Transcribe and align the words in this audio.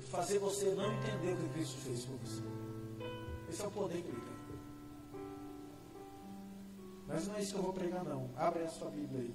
fazer 0.00 0.38
você 0.38 0.74
não 0.74 0.92
entender 0.92 1.32
o 1.32 1.36
que 1.36 1.48
Cristo 1.54 1.76
fez 1.78 2.04
por 2.04 2.16
você. 2.18 2.42
Esse 3.48 3.62
é 3.62 3.66
o 3.66 3.70
poder 3.70 4.02
que 4.02 4.08
ele 4.08 4.20
tem. 4.20 4.36
Mas 7.06 7.28
não 7.28 7.36
é 7.36 7.40
isso 7.40 7.52
que 7.52 7.58
eu 7.58 7.62
vou 7.62 7.72
pregar, 7.72 8.04
não. 8.04 8.28
Abre 8.36 8.64
a 8.64 8.68
sua 8.68 8.90
Bíblia 8.90 9.20
aí. 9.20 9.34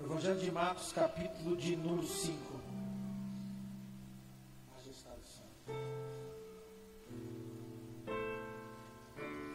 Evangelho 0.00 0.40
de 0.40 0.50
Marcos, 0.50 0.92
capítulo 0.92 1.56
de 1.56 1.76
número 1.76 2.06
5. 2.06 2.60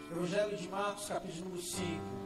Evangelho 0.10 0.58
de 0.58 0.68
Marcos, 0.70 1.06
capítulo 1.08 1.46
número 1.46 1.62
5. 1.62 2.17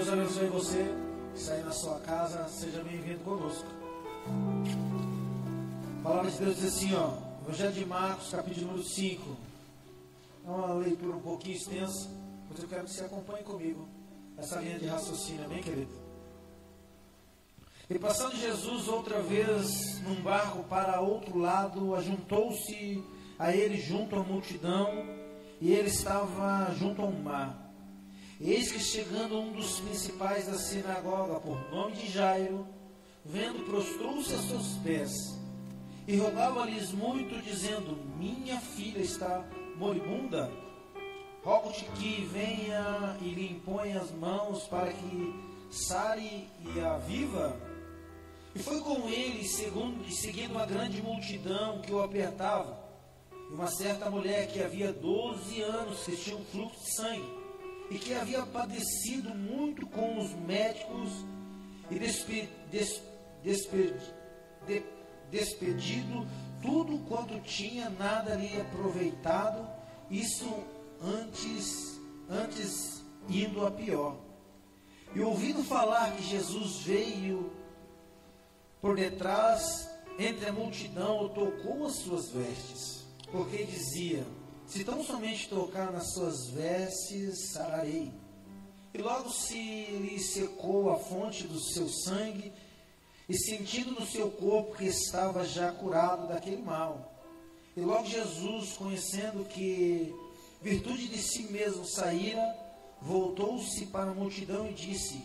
Deus 0.00 0.12
abençoe 0.14 0.46
você 0.46 0.94
que 1.34 1.50
aí 1.50 1.62
na 1.62 1.72
sua 1.72 2.00
casa. 2.00 2.48
Seja 2.48 2.82
bem-vindo 2.82 3.20
conosco. 3.20 3.66
A 5.98 6.02
palavra 6.02 6.30
de 6.30 6.38
Deus 6.38 6.56
diz 6.56 6.74
assim, 6.74 6.94
ó. 6.94 7.18
Evangelho 7.44 7.72
de 7.72 7.84
Marcos, 7.84 8.30
capítulo 8.30 8.68
número 8.68 8.82
5. 8.82 9.36
É 10.46 10.50
uma 10.50 10.72
leitura 10.76 11.16
um 11.18 11.20
pouquinho 11.20 11.54
extensa, 11.54 12.08
mas 12.48 12.62
eu 12.62 12.68
quero 12.68 12.84
que 12.84 12.92
você 12.92 13.04
acompanhe 13.04 13.44
comigo 13.44 13.86
essa 14.38 14.58
linha 14.58 14.78
de 14.78 14.86
raciocínio, 14.86 15.44
amém, 15.44 15.62
querido? 15.62 15.92
E 17.90 17.98
passando 17.98 18.34
Jesus 18.36 18.88
outra 18.88 19.20
vez 19.20 20.00
num 20.00 20.22
barco 20.22 20.64
para 20.64 20.98
outro 21.02 21.36
lado, 21.36 21.94
ajuntou-se 21.94 23.04
a 23.38 23.54
ele 23.54 23.76
junto 23.76 24.16
à 24.16 24.22
multidão 24.22 24.88
e 25.60 25.70
ele 25.74 25.88
estava 25.88 26.74
junto 26.74 27.02
ao 27.02 27.12
mar. 27.12 27.69
Eis 28.42 28.72
que 28.72 28.78
chegando 28.78 29.38
um 29.38 29.52
dos 29.52 29.80
principais 29.80 30.46
da 30.46 30.54
sinagoga, 30.54 31.38
por 31.40 31.60
nome 31.70 31.92
de 31.92 32.10
Jairo, 32.10 32.66
vendo, 33.22 33.66
prostrou-se 33.66 34.32
a 34.32 34.38
seus 34.38 34.78
pés 34.78 35.12
e 36.08 36.16
rogava-lhes 36.16 36.90
muito, 36.90 37.38
dizendo: 37.42 37.98
Minha 38.16 38.58
filha 38.58 39.00
está 39.00 39.44
moribunda. 39.76 40.50
Rogo-te 41.44 41.84
que 41.84 42.24
venha 42.32 43.14
e 43.20 43.28
lhe 43.28 43.52
impõe 43.52 43.92
as 43.92 44.10
mãos 44.10 44.66
para 44.68 44.90
que 44.90 45.34
sare 45.70 46.48
e 46.74 46.80
a 46.80 46.96
viva. 46.96 47.60
E 48.54 48.58
foi 48.58 48.80
com 48.80 49.06
ele, 49.06 49.46
segundo, 49.46 50.02
e 50.08 50.12
seguindo 50.12 50.52
uma 50.52 50.64
grande 50.64 51.02
multidão 51.02 51.82
que 51.82 51.92
o 51.92 52.02
apertava 52.02 52.88
uma 53.50 53.66
certa 53.66 54.08
mulher 54.08 54.46
que 54.46 54.62
havia 54.62 54.92
12 54.92 55.60
anos 55.60 56.04
que 56.04 56.16
tinha 56.16 56.36
um 56.36 56.44
fluxo 56.44 56.80
de 56.84 56.94
sangue 56.94 57.39
e 57.90 57.98
que 57.98 58.14
havia 58.14 58.46
padecido 58.46 59.34
muito 59.34 59.86
com 59.86 60.18
os 60.18 60.32
médicos 60.32 61.10
e 61.90 61.98
despe, 61.98 62.48
des, 62.70 63.02
despe, 63.42 63.94
de, 64.66 64.82
despedido 65.30 66.26
tudo 66.62 66.98
quanto 67.08 67.40
tinha, 67.40 67.90
nada 67.90 68.34
lhe 68.36 68.60
aproveitado, 68.60 69.68
isso 70.10 70.62
antes, 71.02 72.00
antes 72.28 73.02
indo 73.28 73.66
a 73.66 73.70
pior. 73.70 74.16
E 75.14 75.20
ouvindo 75.20 75.64
falar 75.64 76.14
que 76.16 76.22
Jesus 76.22 76.82
veio 76.82 77.50
por 78.80 78.94
detrás, 78.94 79.90
entre 80.18 80.48
a 80.48 80.52
multidão, 80.52 81.28
tocou 81.30 81.86
as 81.86 81.94
suas 81.94 82.30
vestes 82.30 83.00
porque 83.32 83.64
dizia: 83.64 84.24
Se 84.70 84.84
tão 84.84 85.02
somente 85.02 85.48
tocar 85.48 85.90
nas 85.90 86.12
suas 86.12 86.48
vestes, 86.50 87.50
sararei. 87.50 88.12
E 88.94 88.98
logo 88.98 89.28
se 89.28 89.56
lhe 89.56 90.16
secou 90.20 90.92
a 90.92 90.96
fonte 90.96 91.42
do 91.42 91.58
seu 91.58 91.88
sangue, 91.88 92.52
e 93.28 93.36
sentindo 93.36 93.90
no 93.90 94.06
seu 94.06 94.30
corpo 94.30 94.76
que 94.76 94.84
estava 94.84 95.44
já 95.44 95.72
curado 95.72 96.28
daquele 96.28 96.62
mal. 96.62 97.12
E 97.76 97.80
logo 97.80 98.06
Jesus, 98.06 98.74
conhecendo 98.74 99.44
que 99.44 100.14
virtude 100.62 101.08
de 101.08 101.18
si 101.18 101.44
mesmo 101.52 101.84
saíra, 101.84 102.56
voltou-se 103.02 103.86
para 103.86 104.12
a 104.12 104.14
multidão 104.14 104.70
e 104.70 104.72
disse: 104.72 105.20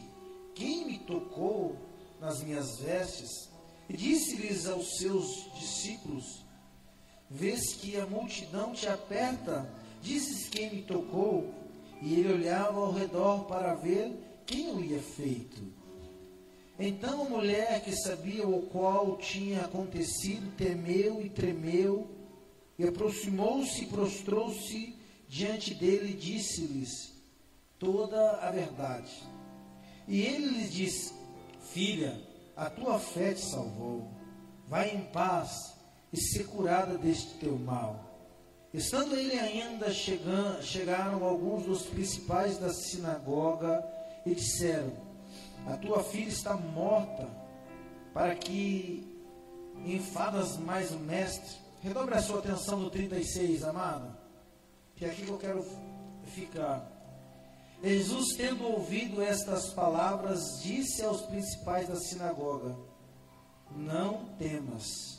Quem 0.56 0.88
me 0.88 0.98
tocou 0.98 1.76
nas 2.20 2.42
minhas 2.42 2.80
vestes? 2.80 3.48
E 3.88 3.96
disse-lhes 3.96 4.66
aos 4.66 4.98
seus 4.98 5.52
discípulos: 5.54 6.45
Vês 7.36 7.74
que 7.74 8.00
a 8.00 8.06
multidão 8.06 8.72
te 8.72 8.88
aperta, 8.88 9.70
dizes 10.02 10.48
quem 10.48 10.74
me 10.74 10.82
tocou, 10.84 11.54
e 12.02 12.14
ele 12.14 12.32
olhava 12.32 12.80
ao 12.80 12.94
redor 12.94 13.44
para 13.44 13.74
ver 13.74 14.14
quem 14.46 14.72
o 14.72 14.82
ia 14.82 15.02
feito. 15.02 15.62
Então 16.80 17.24
a 17.24 17.30
mulher 17.30 17.84
que 17.84 17.94
sabia 17.94 18.48
o 18.48 18.62
qual 18.68 19.18
tinha 19.18 19.66
acontecido 19.66 20.56
temeu 20.56 21.22
e 21.22 21.30
tremeu, 21.30 22.08
e 22.80 22.88
aproximou-se 22.88 23.84
e 23.84 23.88
prostrou-se 23.88 24.96
diante 25.28 25.74
dele 25.74 26.12
e 26.12 26.18
disse-lhes 26.18 27.12
toda 27.78 28.38
a 28.38 28.50
verdade. 28.50 29.12
E 30.08 30.22
ele 30.22 30.58
lhes 30.58 30.72
disse: 30.72 31.14
Filha, 31.74 32.18
a 32.56 32.70
tua 32.70 32.98
fé 32.98 33.34
te 33.34 33.42
salvou. 33.42 34.08
Vai 34.70 34.96
em 34.96 35.02
paz 35.12 35.75
e 36.12 36.18
ser 36.18 36.46
curada 36.48 36.98
deste 36.98 37.36
teu 37.36 37.58
mal. 37.58 38.06
Estando 38.74 39.16
ele 39.16 39.40
ainda 39.40 39.90
chegando, 39.94 40.62
chegaram 40.62 41.24
alguns 41.24 41.64
dos 41.64 41.84
principais 41.84 42.58
da 42.58 42.74
sinagoga 42.74 43.82
e 44.26 44.36
disseram: 44.36 44.92
A 45.66 45.78
tua 45.78 46.04
filha 46.04 46.28
está 46.28 46.58
morta, 46.58 47.26
para 48.14 48.36
que 48.36 49.08
enfadas 49.86 50.58
mais 50.58 50.92
o 50.92 51.00
mestre. 51.00 51.56
Redobre 51.82 52.16
a 52.16 52.22
sua 52.22 52.40
atenção 52.40 52.80
no 52.80 52.90
36, 52.90 53.64
amado, 53.64 54.14
que 54.96 55.06
é 55.06 55.10
aqui 55.10 55.24
que 55.24 55.30
eu 55.30 55.38
quero 55.38 55.66
ficar. 56.26 56.92
Jesus, 57.82 58.36
tendo 58.36 58.66
ouvido 58.66 59.22
estas 59.22 59.70
palavras, 59.70 60.42
disse 60.62 61.02
aos 61.02 61.22
principais 61.22 61.88
da 61.88 61.96
sinagoga: 61.96 62.76
Não 63.72 64.26
temas 64.38 65.15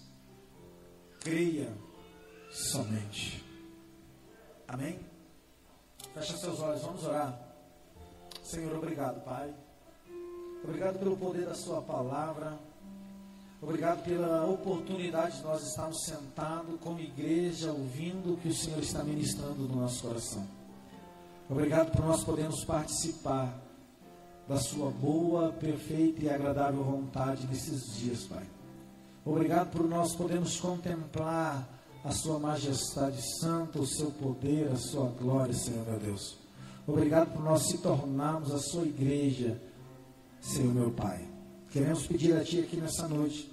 creia 1.26 1.68
somente. 2.52 3.44
Amém? 4.68 5.00
Fecha 6.14 6.36
seus 6.36 6.60
olhos, 6.60 6.82
vamos 6.82 7.04
orar. 7.04 7.36
Senhor, 8.44 8.76
obrigado, 8.76 9.24
Pai. 9.24 9.52
Obrigado 10.62 11.00
pelo 11.00 11.16
poder 11.16 11.44
da 11.46 11.54
Sua 11.54 11.82
palavra. 11.82 12.56
Obrigado 13.60 14.04
pela 14.04 14.46
oportunidade 14.46 15.38
de 15.38 15.42
nós 15.42 15.66
estarmos 15.66 16.04
sentados 16.04 16.78
como 16.80 17.00
igreja, 17.00 17.72
ouvindo 17.72 18.34
o 18.34 18.36
que 18.36 18.48
o 18.48 18.54
Senhor 18.54 18.78
está 18.78 19.02
ministrando 19.02 19.62
no 19.62 19.80
nosso 19.80 20.02
coração. 20.02 20.46
Obrigado 21.50 21.90
por 21.90 22.04
nós 22.04 22.22
podermos 22.22 22.64
participar 22.64 23.52
da 24.46 24.58
Sua 24.58 24.92
boa, 24.92 25.52
perfeita 25.52 26.22
e 26.22 26.30
agradável 26.30 26.84
vontade 26.84 27.48
nesses 27.48 27.96
dias, 27.96 28.22
Pai. 28.24 28.55
Obrigado 29.26 29.72
por 29.72 29.88
nós 29.88 30.14
podermos 30.14 30.60
contemplar 30.60 31.68
a 32.04 32.12
Sua 32.12 32.38
majestade 32.38 33.20
santa, 33.40 33.80
o 33.80 33.86
seu 33.86 34.12
poder, 34.12 34.68
a 34.68 34.76
Sua 34.76 35.08
glória, 35.08 35.52
Senhor 35.52 35.84
meu 35.84 35.98
Deus. 35.98 36.38
Obrigado 36.86 37.32
por 37.32 37.42
nós 37.42 37.66
se 37.66 37.78
tornarmos 37.78 38.52
a 38.52 38.60
Sua 38.60 38.84
igreja, 38.84 39.60
Senhor 40.40 40.72
meu 40.72 40.92
Pai. 40.92 41.28
Queremos 41.72 42.06
pedir 42.06 42.36
a 42.36 42.44
Ti 42.44 42.60
aqui 42.60 42.76
nessa 42.76 43.08
noite, 43.08 43.50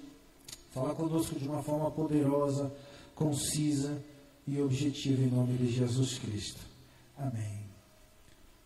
falar 0.70 0.94
conosco 0.94 1.40
de 1.40 1.48
uma 1.48 1.64
forma 1.64 1.90
poderosa, 1.90 2.72
concisa 3.16 4.00
e 4.46 4.62
objetiva 4.62 5.24
em 5.24 5.32
nome 5.32 5.58
de 5.58 5.72
Jesus 5.72 6.20
Cristo. 6.20 6.62
Amém. 7.18 7.64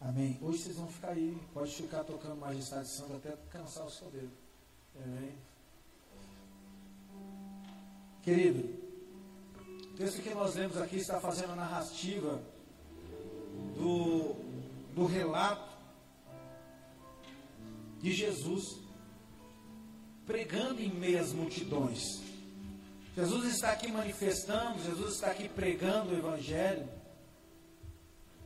Amém. 0.01 0.37
Hoje 0.41 0.57
vocês 0.59 0.75
vão 0.75 0.87
ficar 0.87 1.11
aí, 1.11 1.37
pode 1.53 1.71
ficar 1.73 2.03
tocando 2.03 2.35
Majestade 2.35 2.93
Santa 2.97 3.15
até 3.15 3.33
cansar 3.49 3.85
o 3.85 3.91
seu 3.91 4.09
dedo. 4.09 4.31
Amém. 5.01 5.31
Querido, 8.27 8.67
o 9.93 9.95
texto 9.95 10.21
que 10.21 10.31
nós 10.31 10.53
lemos 10.53 10.75
aqui 10.75 10.97
está 10.97 11.17
fazendo 11.17 11.53
a 11.53 11.55
narrativa 11.55 12.41
do, 13.73 14.35
do 14.93 15.05
relato 15.05 15.71
de 18.01 18.11
Jesus 18.11 18.79
pregando 20.25 20.81
em 20.81 20.89
meio 20.89 21.21
às 21.21 21.31
multidões. 21.31 22.21
Jesus 23.15 23.45
está 23.53 23.71
aqui 23.71 23.89
manifestando, 23.89 24.83
Jesus 24.83 25.13
está 25.13 25.27
aqui 25.27 25.47
pregando 25.47 26.13
o 26.13 26.17
Evangelho. 26.17 26.85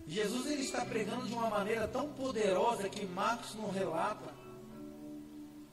Jesus 0.06 0.46
ele 0.46 0.62
está 0.62 0.86
pregando 0.86 1.26
de 1.26 1.34
uma 1.34 1.50
maneira 1.50 1.88
tão 1.88 2.14
poderosa 2.14 2.88
que 2.88 3.04
Marcos 3.08 3.56
não 3.56 3.72
relata. 3.72 4.32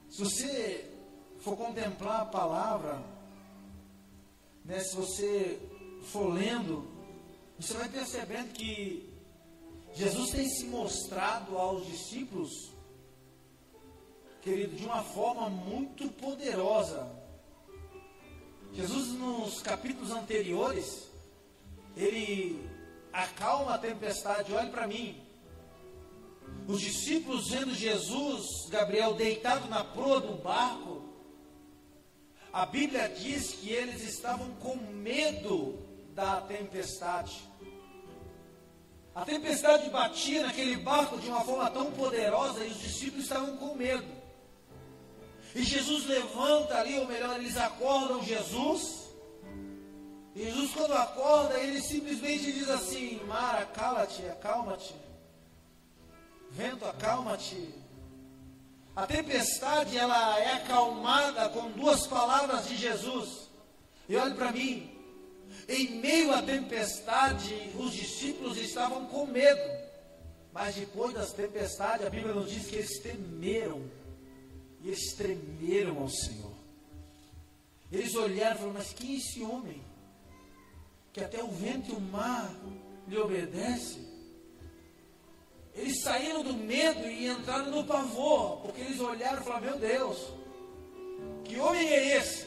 Se 0.08 0.25
você 0.25 0.90
for 1.40 1.58
contemplar 1.58 2.22
a 2.22 2.25
palavra, 2.25 3.18
né, 4.69 4.81
se 4.81 4.94
você 4.94 5.59
for 6.03 6.29
lendo, 6.29 6.87
você 7.59 7.73
vai 7.73 7.88
percebendo 7.88 8.53
que 8.53 9.11
Jesus 9.94 10.31
tem 10.31 10.47
se 10.47 10.67
mostrado 10.67 11.56
aos 11.56 11.87
discípulos, 11.87 12.50
querido, 14.43 14.76
de 14.76 14.85
uma 14.85 15.03
forma 15.03 15.49
muito 15.49 16.09
poderosa. 16.11 17.11
Jesus, 18.75 19.09
nos 19.19 19.62
capítulos 19.62 20.11
anteriores, 20.11 21.09
ele 21.97 22.69
acalma 23.11 23.75
a 23.75 23.79
tempestade, 23.79 24.53
olhe 24.53 24.70
para 24.70 24.87
mim. 24.87 25.19
Os 26.69 26.82
discípulos 26.82 27.49
vendo 27.49 27.75
Jesus, 27.75 28.69
Gabriel, 28.69 29.15
deitado 29.15 29.67
na 29.70 29.82
proa 29.82 30.20
do 30.20 30.35
barco, 30.43 31.09
a 32.52 32.66
Bíblia 32.66 33.08
diz 33.08 33.52
que 33.52 33.70
eles 33.70 34.02
estavam 34.02 34.50
com 34.54 34.76
medo 34.76 35.78
da 36.14 36.40
tempestade. 36.40 37.48
A 39.14 39.24
tempestade 39.24 39.90
batia 39.90 40.46
naquele 40.46 40.76
barco 40.76 41.18
de 41.18 41.28
uma 41.28 41.40
forma 41.40 41.70
tão 41.70 41.90
poderosa 41.92 42.64
e 42.64 42.70
os 42.70 42.78
discípulos 42.78 43.24
estavam 43.24 43.56
com 43.56 43.74
medo. 43.74 44.06
E 45.54 45.62
Jesus 45.62 46.06
levanta 46.06 46.78
ali, 46.78 46.98
ou 46.98 47.06
melhor, 47.06 47.38
eles 47.38 47.56
acordam 47.56 48.22
Jesus. 48.22 49.08
E 50.34 50.44
Jesus, 50.44 50.70
quando 50.72 50.92
acorda, 50.92 51.58
ele 51.58 51.80
simplesmente 51.80 52.52
diz 52.52 52.68
assim: 52.68 53.20
Mar, 53.24 53.56
acala-te, 53.56 54.24
acalma-te. 54.26 54.94
Vento, 56.50 56.84
acalma-te. 56.84 57.74
A 58.98 59.06
tempestade 59.06 59.96
ela 59.96 60.40
é 60.40 60.54
acalmada 60.54 61.48
com 61.50 61.70
duas 61.70 62.04
palavras 62.08 62.66
de 62.66 62.76
Jesus. 62.76 63.48
E 64.08 64.16
olhe 64.16 64.34
para 64.34 64.50
mim, 64.50 64.90
em 65.68 66.00
meio 66.00 66.34
à 66.34 66.42
tempestade, 66.42 67.70
os 67.78 67.92
discípulos 67.92 68.58
estavam 68.58 69.06
com 69.06 69.24
medo. 69.24 69.60
Mas 70.52 70.74
depois 70.74 71.14
das 71.14 71.32
tempestades, 71.32 72.04
a 72.04 72.10
Bíblia 72.10 72.34
nos 72.34 72.50
diz 72.50 72.66
que 72.66 72.74
eles 72.74 72.98
temeram. 72.98 73.88
E 74.82 74.88
eles 74.88 75.12
tremeram 75.12 75.98
ao 76.00 76.08
Senhor. 76.08 76.56
Eles 77.92 78.16
olharam 78.16 78.56
e 78.56 78.58
falaram: 78.58 78.78
Mas 78.78 78.92
quem 78.92 79.14
é 79.14 79.18
esse 79.18 79.44
homem? 79.44 79.80
Que 81.12 81.22
até 81.22 81.40
o 81.40 81.52
vento 81.52 81.92
e 81.92 81.94
o 81.94 82.00
mar 82.00 82.52
lhe 83.06 83.16
obedecem. 83.16 84.07
Eles 85.78 86.02
saíram 86.02 86.42
do 86.42 86.52
medo 86.52 87.06
e 87.06 87.28
entraram 87.28 87.70
no 87.70 87.84
pavor, 87.84 88.58
porque 88.58 88.80
eles 88.80 89.00
olharam 89.00 89.40
e 89.40 89.44
falaram: 89.44 89.66
Meu 89.66 89.78
Deus, 89.78 90.19
que 91.44 91.58
homem 91.58 91.88
é 91.88 92.16
esse? 92.16 92.46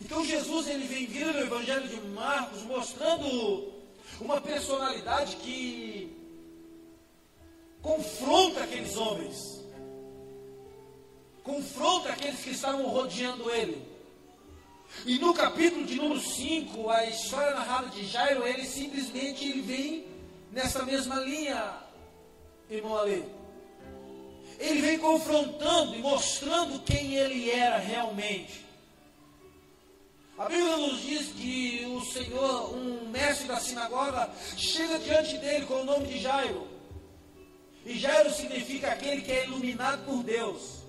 Então 0.00 0.24
Jesus 0.24 0.68
ele 0.68 0.84
vem 0.84 1.06
vindo 1.06 1.32
no 1.32 1.40
Evangelho 1.40 1.86
de 1.86 2.00
Marcos 2.08 2.62
mostrando 2.62 3.72
uma 4.20 4.40
personalidade 4.40 5.36
que 5.36 6.16
confronta 7.82 8.64
aqueles 8.64 8.96
homens, 8.96 9.62
confronta 11.44 12.08
aqueles 12.08 12.40
que 12.40 12.50
estavam 12.50 12.86
rodeando 12.86 13.50
ele. 13.50 13.92
E 15.04 15.18
no 15.18 15.34
capítulo 15.34 15.84
de 15.84 15.96
número 15.96 16.20
5, 16.20 16.88
a 16.88 17.04
história 17.06 17.54
narrada 17.54 17.88
de 17.88 18.06
Jairo, 18.06 18.46
ele 18.46 18.64
simplesmente 18.64 19.44
ele 19.44 19.60
vem 19.60 20.06
nessa 20.52 20.84
mesma 20.84 21.16
linha, 21.16 21.81
irmão 22.70 22.96
Ale. 22.96 23.24
Ele 24.58 24.80
vem 24.80 24.98
confrontando 24.98 25.94
e 25.94 25.98
mostrando 25.98 26.80
quem 26.80 27.14
ele 27.14 27.50
era 27.50 27.78
realmente. 27.78 28.62
A 30.38 30.46
Bíblia 30.46 30.76
nos 30.76 31.02
diz 31.02 31.28
que 31.32 31.84
o 31.86 32.00
Senhor, 32.00 32.74
um 32.74 33.08
mestre 33.10 33.46
da 33.46 33.60
sinagoga, 33.60 34.30
chega 34.56 34.98
diante 34.98 35.36
dele 35.38 35.66
com 35.66 35.82
o 35.82 35.84
nome 35.84 36.06
de 36.06 36.18
Jairo. 36.18 36.66
E 37.84 37.98
Jairo 37.98 38.32
significa 38.32 38.92
aquele 38.92 39.22
que 39.22 39.32
é 39.32 39.44
iluminado 39.44 40.04
por 40.04 40.22
Deus. 40.22 40.82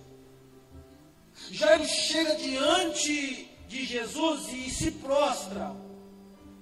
Jairo 1.51 1.85
chega 1.85 2.35
diante 2.35 3.49
de 3.67 3.85
Jesus 3.85 4.53
e 4.53 4.69
se 4.69 4.91
prostra. 4.91 5.75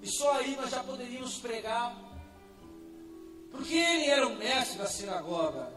E 0.01 0.07
só 0.07 0.33
aí 0.39 0.55
nós 0.55 0.71
já 0.71 0.83
poderíamos 0.83 1.37
pregar 1.37 1.95
porque 3.51 3.75
ele 3.75 4.05
era 4.05 4.27
o 4.27 4.35
mestre 4.37 4.77
da 4.77 4.87
sinagoga. 4.87 5.69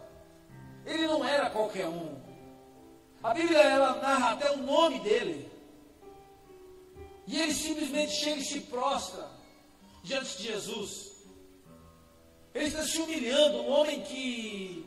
Ele 0.86 1.06
não 1.06 1.24
era 1.24 1.50
qualquer 1.50 1.88
um. 1.88 2.16
A 3.22 3.32
Bíblia 3.34 3.58
ela 3.58 3.96
narra 3.96 4.32
até 4.32 4.50
o 4.52 4.58
nome 4.58 5.00
dele. 5.00 5.50
E 7.26 7.40
ele 7.40 7.54
simplesmente 7.54 8.12
chega 8.12 8.40
e 8.40 8.44
se 8.44 8.60
prostra 8.60 9.28
diante 10.02 10.36
de 10.36 10.44
Jesus. 10.44 11.12
Ele 12.54 12.66
está 12.66 12.84
se 12.84 13.00
humilhando, 13.00 13.62
um 13.62 13.70
homem 13.70 14.02
que 14.02 14.86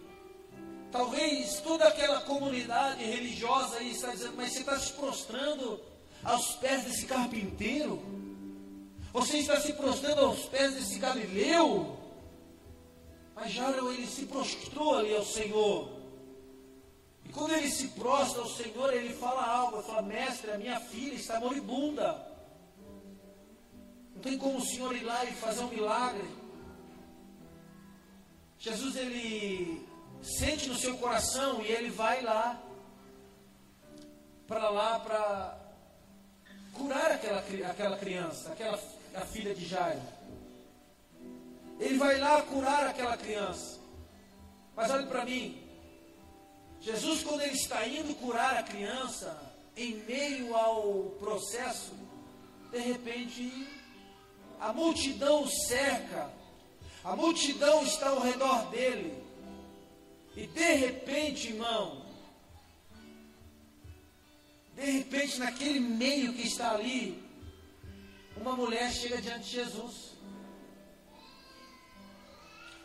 talvez 0.91 1.59
toda 1.61 1.87
aquela 1.87 2.21
comunidade 2.21 3.03
religiosa 3.03 3.77
aí 3.77 3.91
está 3.91 4.11
dizendo, 4.11 4.35
mas 4.37 4.53
você 4.53 4.59
está 4.59 4.79
se 4.79 4.93
prostrando 4.93 5.81
aos 6.23 6.55
pés 6.55 6.83
desse 6.85 7.05
carpinteiro? 7.05 8.01
Você 9.11 9.39
está 9.39 9.59
se 9.59 9.73
prostrando 9.73 10.21
aos 10.21 10.45
pés 10.45 10.75
desse 10.75 10.99
galileu? 10.99 11.97
Mas 13.39 13.51
Jairo, 13.51 13.93
ele 13.93 14.07
se 14.07 14.25
prostrou 14.25 14.95
ali 14.95 15.15
ao 15.15 15.23
Senhor. 15.23 15.91
E 17.23 17.29
quando 17.29 17.53
ele 17.53 17.69
se 17.69 17.89
prostra 17.89 18.41
ao 18.41 18.49
Senhor, 18.49 18.91
ele 18.91 19.13
fala 19.13 19.45
algo. 19.45 19.83
Fala, 19.83 20.01
mestre, 20.01 20.49
a 20.49 20.57
minha 20.57 20.79
filha 20.79 21.13
está 21.13 21.39
moribunda. 21.39 22.19
Não 24.15 24.21
tem 24.23 24.39
como 24.39 24.57
o 24.57 24.65
Senhor 24.65 24.95
ir 24.95 25.03
lá 25.03 25.23
e 25.23 25.33
fazer 25.33 25.63
um 25.63 25.69
milagre. 25.69 26.27
Jesus, 28.57 28.95
ele 28.95 29.87
sente 30.19 30.67
no 30.67 30.75
seu 30.75 30.97
coração 30.97 31.61
e 31.61 31.67
ele 31.67 31.91
vai 31.91 32.23
lá. 32.23 32.59
Para 34.47 34.67
lá, 34.69 34.99
para 34.99 35.59
curar 36.73 37.11
aquela, 37.11 37.39
aquela 37.69 37.97
criança, 37.97 38.51
aquela 38.51 38.79
a 39.13 39.21
filha 39.21 39.53
de 39.53 39.63
Jairo. 39.63 40.01
Ele 41.79 41.97
vai 41.97 42.17
lá 42.19 42.41
curar 42.41 42.87
aquela 42.87 43.17
criança. 43.17 43.79
Mas 44.75 44.91
olhe 44.91 45.07
para 45.07 45.25
mim. 45.25 45.63
Jesus, 46.79 47.23
quando 47.23 47.41
ele 47.41 47.55
está 47.55 47.87
indo 47.87 48.15
curar 48.15 48.57
a 48.57 48.63
criança, 48.63 49.39
em 49.75 49.95
meio 50.03 50.55
ao 50.55 51.15
processo, 51.19 51.93
de 52.71 52.79
repente, 52.79 53.67
a 54.59 54.73
multidão 54.73 55.43
o 55.43 55.47
cerca, 55.47 56.29
a 57.03 57.15
multidão 57.15 57.83
está 57.83 58.09
ao 58.09 58.19
redor 58.19 58.69
dele, 58.69 59.23
e 60.35 60.45
de 60.45 60.73
repente, 60.75 61.47
irmão, 61.47 62.05
de 64.75 64.91
repente, 64.91 65.39
naquele 65.39 65.79
meio 65.79 66.33
que 66.33 66.43
está 66.43 66.71
ali, 66.71 67.23
uma 68.35 68.55
mulher 68.55 68.91
chega 68.91 69.19
diante 69.19 69.45
de 69.45 69.51
Jesus. 69.51 70.06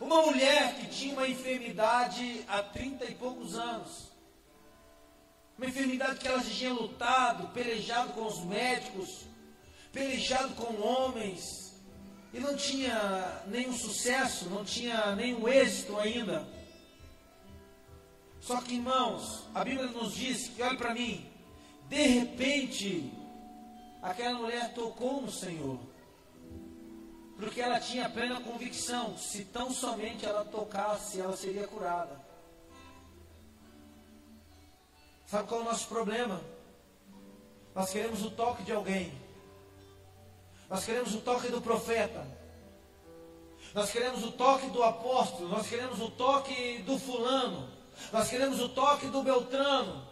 Uma 0.02 0.20
mulher 0.22 0.74
que 0.74 0.88
tinha 0.88 1.14
uma 1.14 1.28
enfermidade 1.28 2.44
há 2.48 2.60
trinta 2.60 3.04
e 3.04 3.14
poucos 3.14 3.54
anos. 3.54 4.10
Uma 5.56 5.68
enfermidade 5.68 6.18
que 6.18 6.26
ela 6.26 6.42
já 6.42 6.50
tinha 6.50 6.72
lutado, 6.72 7.52
pelejado 7.52 8.12
com 8.12 8.26
os 8.26 8.44
médicos, 8.44 9.26
pelejado 9.92 10.54
com 10.54 10.82
homens, 10.82 11.80
e 12.34 12.40
não 12.40 12.56
tinha 12.56 13.42
nenhum 13.46 13.72
sucesso, 13.72 14.50
não 14.50 14.64
tinha 14.64 15.14
nenhum 15.14 15.46
êxito 15.46 15.96
ainda. 15.96 16.48
Só 18.40 18.60
que, 18.60 18.74
irmãos, 18.74 19.44
a 19.54 19.62
Bíblia 19.62 19.86
nos 19.86 20.16
diz 20.16 20.48
que, 20.48 20.62
olha 20.62 20.76
para 20.76 20.94
mim, 20.94 21.30
de 21.88 22.02
repente, 22.08 23.12
aquela 24.02 24.36
mulher 24.36 24.74
tocou 24.74 25.22
no 25.22 25.30
Senhor 25.30 25.91
porque 27.42 27.60
ela 27.60 27.80
tinha 27.80 28.08
plena 28.08 28.40
convicção: 28.40 29.18
se 29.18 29.44
tão 29.46 29.72
somente 29.72 30.24
ela 30.24 30.44
tocasse, 30.44 31.20
ela 31.20 31.36
seria 31.36 31.66
curada. 31.66 32.20
Sabe 35.26 35.48
qual 35.48 35.60
é 35.60 35.64
o 35.64 35.66
nosso 35.66 35.88
problema? 35.88 36.40
Nós 37.74 37.90
queremos 37.90 38.22
o 38.22 38.30
toque 38.30 38.62
de 38.62 38.70
alguém. 38.70 39.12
Nós 40.70 40.84
queremos 40.84 41.14
o 41.16 41.20
toque 41.20 41.48
do 41.48 41.60
profeta. 41.60 42.24
Nós 43.74 43.90
queremos 43.90 44.22
o 44.22 44.30
toque 44.30 44.68
do 44.70 44.82
apóstolo. 44.84 45.48
Nós 45.48 45.66
queremos 45.66 46.00
o 46.00 46.10
toque 46.12 46.78
do 46.82 46.96
fulano. 46.96 47.68
Nós 48.12 48.28
queremos 48.28 48.60
o 48.60 48.68
toque 48.68 49.06
do 49.08 49.22
Beltrano. 49.22 50.06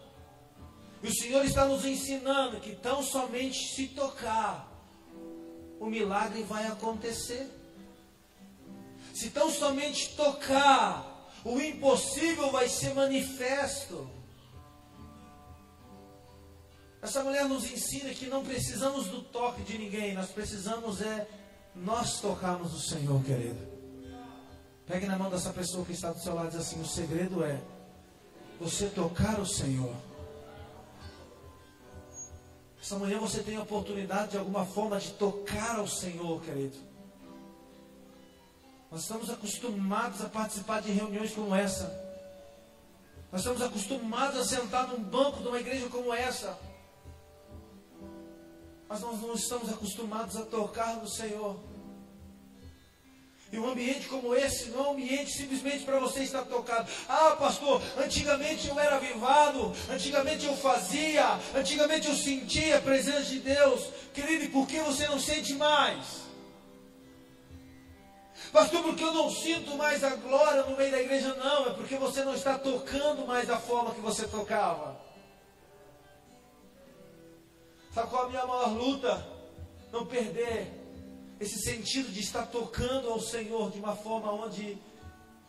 E 1.01 1.07
o 1.07 1.13
Senhor 1.13 1.45
está 1.45 1.65
nos 1.65 1.85
ensinando 1.85 2.59
que 2.59 2.75
tão 2.75 3.01
somente 3.01 3.73
se 3.73 3.87
tocar, 3.89 4.70
o 5.81 5.87
milagre 5.87 6.43
vai 6.43 6.67
acontecer. 6.67 7.49
Se 9.15 9.31
tão 9.31 9.49
somente 9.49 10.15
tocar, 10.15 11.33
o 11.43 11.59
impossível 11.59 12.51
vai 12.51 12.69
ser 12.69 12.93
manifesto. 12.93 14.07
Essa 17.01 17.23
mulher 17.23 17.45
nos 17.45 17.65
ensina 17.65 18.13
que 18.13 18.27
não 18.27 18.45
precisamos 18.45 19.07
do 19.07 19.23
toque 19.23 19.63
de 19.63 19.79
ninguém, 19.79 20.13
nós 20.13 20.29
precisamos 20.29 21.01
é 21.01 21.27
nós 21.75 22.21
tocarmos 22.21 22.75
o 22.75 22.79
Senhor, 22.79 23.23
querido. 23.23 23.67
Pegue 24.85 25.07
na 25.07 25.17
mão 25.17 25.31
dessa 25.31 25.51
pessoa 25.51 25.83
que 25.83 25.93
está 25.93 26.11
do 26.11 26.19
seu 26.19 26.35
lado 26.35 26.49
e 26.49 26.51
diz 26.51 26.59
assim: 26.59 26.79
o 26.79 26.85
segredo 26.85 27.43
é 27.43 27.59
você 28.59 28.85
tocar 28.85 29.39
o 29.39 29.47
Senhor. 29.47 29.95
Essa 32.81 32.97
manhã 32.97 33.19
você 33.19 33.43
tem 33.43 33.57
a 33.57 33.61
oportunidade 33.61 34.31
de 34.31 34.37
alguma 34.39 34.65
forma 34.65 34.99
de 34.99 35.11
tocar 35.11 35.77
ao 35.77 35.87
Senhor, 35.87 36.41
querido. 36.41 36.77
Nós 38.89 39.01
estamos 39.01 39.29
acostumados 39.29 40.19
a 40.21 40.27
participar 40.27 40.81
de 40.81 40.91
reuniões 40.91 41.31
como 41.31 41.53
essa. 41.53 41.85
Nós 43.31 43.41
estamos 43.41 43.61
acostumados 43.61 44.39
a 44.39 44.43
sentar 44.43 44.87
num 44.87 45.01
banco 45.01 45.41
de 45.41 45.47
uma 45.47 45.59
igreja 45.59 45.87
como 45.89 46.11
essa. 46.11 46.57
Mas 48.89 48.99
nós 48.99 49.21
não 49.21 49.35
estamos 49.35 49.71
acostumados 49.71 50.35
a 50.35 50.43
tocar 50.43 50.97
no 50.97 51.07
Senhor. 51.07 51.57
E 53.51 53.59
um 53.59 53.69
ambiente 53.69 54.07
como 54.07 54.33
esse 54.33 54.69
não 54.69 54.85
é 54.85 54.87
um 54.87 54.91
ambiente 54.91 55.33
simplesmente 55.33 55.83
para 55.83 55.99
você 55.99 56.23
estar 56.23 56.43
tocado. 56.43 56.89
Ah, 57.09 57.35
pastor, 57.37 57.81
antigamente 57.97 58.69
eu 58.69 58.79
era 58.79 58.95
avivado, 58.95 59.73
antigamente 59.91 60.45
eu 60.45 60.55
fazia, 60.55 61.37
antigamente 61.53 62.07
eu 62.07 62.15
sentia 62.15 62.77
a 62.77 62.81
presença 62.81 63.23
de 63.23 63.39
Deus. 63.39 63.89
Querido, 64.13 64.45
e 64.45 64.47
por 64.47 64.65
que 64.65 64.79
você 64.79 65.05
não 65.07 65.19
sente 65.19 65.53
mais? 65.55 66.21
Pastor, 68.53 68.83
porque 68.83 69.03
eu 69.03 69.13
não 69.13 69.29
sinto 69.29 69.75
mais 69.75 70.01
a 70.01 70.15
glória 70.15 70.63
no 70.63 70.77
meio 70.77 70.91
da 70.91 71.01
igreja? 71.01 71.33
Não, 71.35 71.67
é 71.67 71.73
porque 71.73 71.95
você 71.95 72.23
não 72.23 72.33
está 72.33 72.57
tocando 72.57 73.27
mais 73.27 73.49
da 73.49 73.57
forma 73.57 73.93
que 73.93 74.01
você 74.01 74.27
tocava. 74.27 74.97
Sabe 77.93 78.09
qual 78.09 78.23
é 78.23 78.25
a 78.27 78.29
minha 78.29 78.45
maior 78.45 78.69
luta? 78.69 79.27
Não 79.91 80.05
perder 80.05 80.80
esse 81.41 81.59
sentido 81.59 82.11
de 82.11 82.19
estar 82.19 82.45
tocando 82.45 83.09
ao 83.09 83.19
Senhor 83.19 83.71
de 83.71 83.79
uma 83.79 83.95
forma 83.95 84.31
onde 84.31 84.77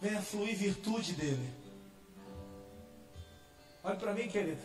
venha 0.01 0.23
fluir 0.23 0.57
virtude 0.57 1.13
dele. 1.13 1.53
Olhe 3.85 3.99
para 3.99 4.15
mim, 4.15 4.27
querido. 4.27 4.63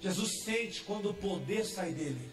Jesus 0.00 0.42
sente 0.42 0.82
quando 0.82 1.10
o 1.10 1.14
poder 1.14 1.64
sai 1.64 1.92
dele. 1.92 2.32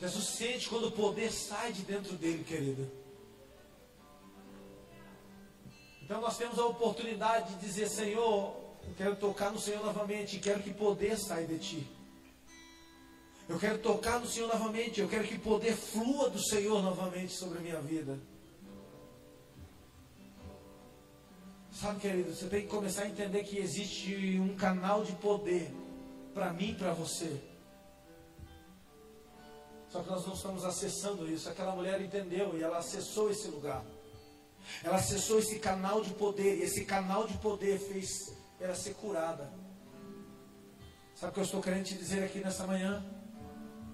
Jesus 0.00 0.30
sente 0.30 0.68
quando 0.68 0.88
o 0.88 0.92
poder 0.92 1.30
sai 1.30 1.72
de 1.72 1.82
dentro 1.82 2.16
dele, 2.16 2.42
querido. 2.42 2.90
Então 6.02 6.20
nós 6.20 6.36
temos 6.36 6.58
a 6.58 6.66
oportunidade 6.66 7.54
de 7.54 7.60
dizer, 7.60 7.88
Senhor, 7.88 8.56
eu 8.82 8.94
quero 8.96 9.14
tocar 9.14 9.52
no 9.52 9.60
Senhor 9.60 9.84
novamente, 9.84 10.40
quero 10.40 10.60
que 10.60 10.74
poder 10.74 11.16
saia 11.16 11.46
de 11.46 11.58
ti. 11.60 12.01
Eu 13.48 13.58
quero 13.58 13.78
tocar 13.78 14.20
no 14.20 14.26
Senhor 14.26 14.48
novamente. 14.48 15.00
Eu 15.00 15.08
quero 15.08 15.24
que 15.24 15.38
poder 15.38 15.74
flua 15.74 16.30
do 16.30 16.42
Senhor 16.42 16.82
novamente 16.82 17.32
sobre 17.32 17.58
a 17.58 17.60
minha 17.60 17.80
vida. 17.80 18.18
Sabe, 21.72 22.00
querido, 22.00 22.34
você 22.34 22.46
tem 22.46 22.62
que 22.62 22.68
começar 22.68 23.02
a 23.02 23.08
entender 23.08 23.42
que 23.44 23.58
existe 23.58 24.38
um 24.38 24.54
canal 24.56 25.02
de 25.02 25.12
poder 25.12 25.74
para 26.34 26.52
mim 26.52 26.70
e 26.70 26.74
para 26.74 26.92
você. 26.92 27.40
Só 29.88 30.02
que 30.02 30.08
nós 30.08 30.26
não 30.26 30.34
estamos 30.34 30.64
acessando 30.64 31.30
isso. 31.30 31.48
Aquela 31.48 31.74
mulher 31.74 32.00
entendeu 32.00 32.56
e 32.56 32.62
ela 32.62 32.78
acessou 32.78 33.30
esse 33.30 33.48
lugar. 33.48 33.84
Ela 34.82 34.96
acessou 34.96 35.38
esse 35.38 35.58
canal 35.58 36.02
de 36.02 36.14
poder. 36.14 36.58
E 36.58 36.62
esse 36.62 36.84
canal 36.84 37.26
de 37.26 37.36
poder 37.38 37.78
fez 37.78 38.32
ela 38.60 38.74
ser 38.74 38.94
curada. 38.94 39.52
Sabe 41.14 41.30
o 41.30 41.34
que 41.34 41.40
eu 41.40 41.44
estou 41.44 41.62
querendo 41.62 41.84
te 41.84 41.94
dizer 41.94 42.22
aqui 42.22 42.40
nessa 42.40 42.66
manhã? 42.66 43.04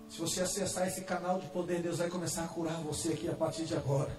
Se 0.08 0.20
você 0.20 0.40
acessar 0.40 0.88
esse 0.88 1.02
canal 1.02 1.38
de 1.38 1.46
poder, 1.48 1.80
Deus 1.80 1.98
vai 1.98 2.08
começar 2.08 2.44
a 2.44 2.48
curar 2.48 2.80
você 2.80 3.10
aqui 3.10 3.28
a 3.28 3.34
partir 3.34 3.64
de 3.64 3.74
agora. 3.74 4.10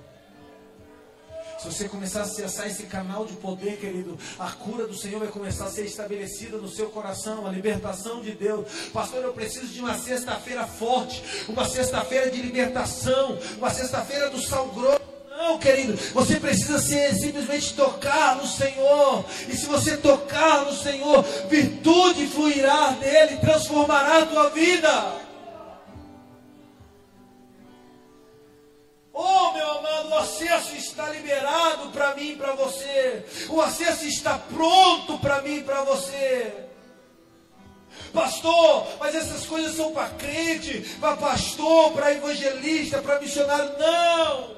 Se 1.57 1.65
você 1.65 1.89
começar 1.89 2.21
a 2.21 2.23
acessar 2.23 2.67
esse 2.67 2.83
canal 2.83 3.25
de 3.25 3.33
poder, 3.33 3.77
querido, 3.77 4.17
a 4.39 4.49
cura 4.51 4.87
do 4.87 4.95
Senhor 4.95 5.19
vai 5.19 5.27
começar 5.27 5.65
a 5.65 5.69
ser 5.69 5.83
estabelecida 5.83 6.57
no 6.57 6.69
seu 6.69 6.89
coração, 6.89 7.45
a 7.45 7.51
libertação 7.51 8.21
de 8.21 8.31
Deus. 8.31 8.65
Pastor, 8.93 9.23
eu 9.23 9.33
preciso 9.33 9.67
de 9.67 9.81
uma 9.81 9.97
sexta-feira 9.97 10.65
forte, 10.65 11.21
uma 11.49 11.67
sexta-feira 11.67 12.31
de 12.31 12.41
libertação, 12.41 13.37
uma 13.57 13.69
sexta-feira 13.69 14.29
do 14.29 14.41
sal 14.41 14.67
grosso. 14.69 15.01
Não, 15.29 15.57
querido, 15.59 15.97
você 16.13 16.39
precisa 16.39 16.79
ser, 16.79 17.13
simplesmente 17.15 17.73
tocar 17.73 18.37
no 18.37 18.47
Senhor. 18.47 19.25
E 19.49 19.57
se 19.57 19.65
você 19.65 19.97
tocar 19.97 20.63
no 20.63 20.73
Senhor, 20.73 21.23
virtude 21.49 22.27
fluirá 22.27 22.91
dele, 22.91 23.37
transformará 23.37 24.19
a 24.19 24.25
tua 24.25 24.49
vida. 24.51 25.28
Meu 29.53 29.71
amado, 29.71 30.09
o 30.09 30.17
acesso 30.17 30.75
está 30.75 31.09
liberado 31.09 31.89
para 31.89 32.15
mim 32.15 32.31
e 32.31 32.35
para 32.35 32.53
você. 32.53 33.25
O 33.49 33.61
acesso 33.61 34.05
está 34.05 34.37
pronto 34.37 35.17
para 35.19 35.41
mim 35.41 35.57
e 35.57 35.63
para 35.63 35.83
você. 35.83 36.65
Pastor, 38.13 38.87
mas 38.99 39.13
essas 39.13 39.45
coisas 39.45 39.75
são 39.75 39.91
para 39.91 40.09
crente, 40.09 40.81
para 40.99 41.17
pastor, 41.17 41.91
para 41.93 42.13
evangelista, 42.13 43.01
para 43.01 43.19
missionário. 43.19 43.77
Não! 43.77 44.57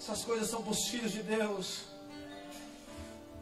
Essas 0.00 0.24
coisas 0.24 0.48
são 0.48 0.62
para 0.62 0.72
os 0.72 0.88
filhos 0.88 1.12
de 1.12 1.22
Deus. 1.22 1.82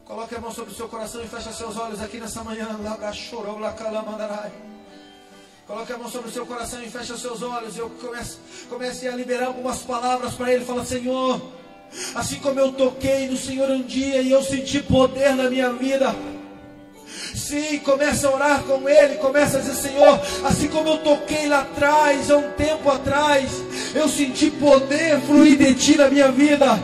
Coloque 0.05 0.35
a 0.35 0.39
mão 0.39 0.51
sobre 0.51 0.71
o 0.71 0.75
seu 0.75 0.87
coração 0.87 1.21
e 1.23 1.27
feche 1.27 1.51
seus 1.53 1.77
olhos 1.77 2.01
aqui 2.01 2.17
nessa 2.17 2.43
manhã. 2.43 2.79
Lá, 2.81 3.11
chorou, 3.11 3.59
lá, 3.59 3.73
calamandarai. 3.73 4.51
Coloque 5.67 5.91
a 5.91 5.97
mão 5.97 6.09
sobre 6.09 6.29
o 6.29 6.31
seu 6.31 6.45
coração 6.45 6.81
e 6.81 6.89
feche 6.89 7.11
os 7.11 7.21
seus 7.21 7.41
olhos. 7.41 7.77
Eu 7.77 7.89
comece, 7.89 8.37
comece 8.69 9.05
a 9.05 9.13
liberar 9.13 9.47
algumas 9.47 9.79
palavras 9.79 10.33
para 10.33 10.53
ele. 10.53 10.63
Fala, 10.63 10.85
Senhor, 10.85 11.41
assim 12.15 12.39
como 12.39 12.57
eu 12.57 12.71
toquei 12.71 13.27
no 13.27 13.35
Senhor 13.35 13.69
um 13.69 13.81
dia 13.81 14.21
e 14.21 14.31
eu 14.31 14.41
senti 14.41 14.81
poder 14.81 15.35
na 15.35 15.49
minha 15.49 15.73
vida. 15.73 16.15
Sim, 17.35 17.79
começa 17.79 18.27
a 18.27 18.33
orar 18.33 18.63
com 18.63 18.87
Ele, 18.87 19.15
começa 19.15 19.57
a 19.57 19.61
dizer, 19.61 19.75
Senhor, 19.75 20.19
assim 20.45 20.67
como 20.67 20.89
eu 20.89 20.97
toquei 20.99 21.47
lá 21.47 21.61
atrás, 21.61 22.29
há 22.31 22.37
um 22.37 22.51
tempo 22.51 22.89
atrás, 22.89 23.49
eu 23.93 24.07
senti 24.07 24.49
poder 24.51 25.19
fluir 25.21 25.57
de 25.57 25.73
Ti 25.73 25.97
na 25.97 26.09
minha 26.09 26.31
vida. 26.31 26.79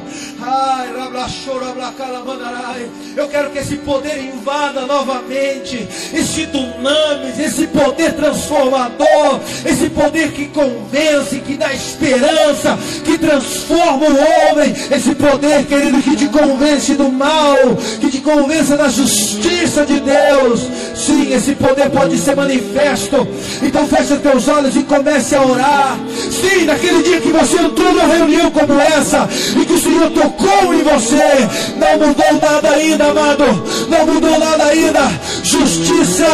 Eu 3.15 3.27
quero 3.27 3.49
que 3.51 3.59
esse 3.59 3.77
poder 3.77 4.17
invada 4.17 4.81
novamente, 4.81 5.87
esse 6.13 6.45
dunamis, 6.47 7.39
esse 7.39 7.67
poder 7.67 8.13
transformador, 8.13 9.39
esse 9.65 9.89
poder 9.89 10.31
que 10.31 10.47
convence, 10.47 11.39
que 11.39 11.55
dá 11.55 11.73
esperança, 11.73 12.77
que 13.05 13.17
transforma 13.17 14.05
o 14.07 14.51
homem, 14.51 14.75
esse 14.91 15.15
poder, 15.15 15.65
querido, 15.65 16.01
que 16.01 16.15
te 16.15 16.27
convence 16.27 16.93
do 16.95 17.09
mal, 17.09 17.57
que 18.01 18.09
te 18.09 18.19
convence 18.19 18.75
da 18.75 18.89
justiça 18.89 19.85
de 19.85 19.99
Deus. 19.99 20.67
Sim, 20.95 21.33
esse 21.33 21.55
poder 21.55 21.89
pode 21.89 22.17
ser 22.17 22.35
manifesto. 22.35 23.27
Então 23.61 23.87
feche 23.87 24.17
teus 24.17 24.47
olhos 24.47 24.75
e 24.75 24.83
comece 24.83 25.35
a 25.35 25.41
orar. 25.41 25.97
Sim, 26.29 26.65
naquele 26.65 26.92
dia 27.01 27.21
que 27.21 27.31
você 27.31 27.57
entrou 27.57 27.93
numa 27.93 28.07
reunião 28.07 28.51
como 28.51 28.79
essa 28.79 29.27
e 29.59 29.65
que 29.65 29.73
o 29.73 29.81
Senhor 29.81 30.11
tocou 30.11 30.73
em 30.73 30.83
você, 30.83 31.47
não 31.77 32.07
mudou 32.07 32.33
nada 32.41 32.69
ainda, 32.69 33.05
amado. 33.05 33.45
Não 33.89 34.13
mudou 34.13 34.39
nada 34.39 34.65
ainda. 34.65 35.01
Justiça 35.43 36.27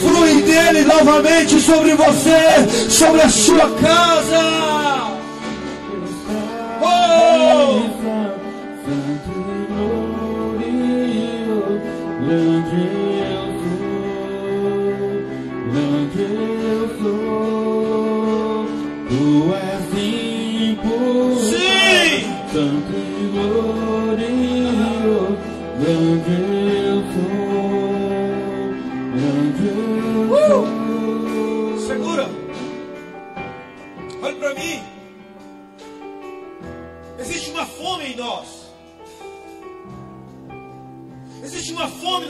flui 0.00 0.42
dele 0.42 0.82
novamente 0.82 1.60
sobre 1.60 1.94
você, 1.94 2.90
sobre 2.90 3.22
a 3.22 3.28
sua 3.28 3.70
casa. 3.80 5.21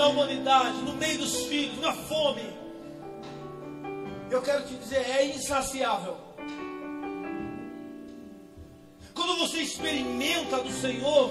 Da 0.02 0.08
humanidade, 0.08 0.78
no 0.78 0.94
meio 0.94 1.16
dos 1.18 1.44
filhos, 1.44 1.80
na 1.80 1.92
fome. 1.92 2.42
Eu 4.28 4.42
quero 4.42 4.64
te 4.66 4.74
dizer, 4.74 5.08
é 5.08 5.26
insaciável. 5.26 6.16
Quando 9.14 9.36
você 9.38 9.58
experimenta 9.58 10.58
do 10.58 10.72
Senhor, 10.72 11.30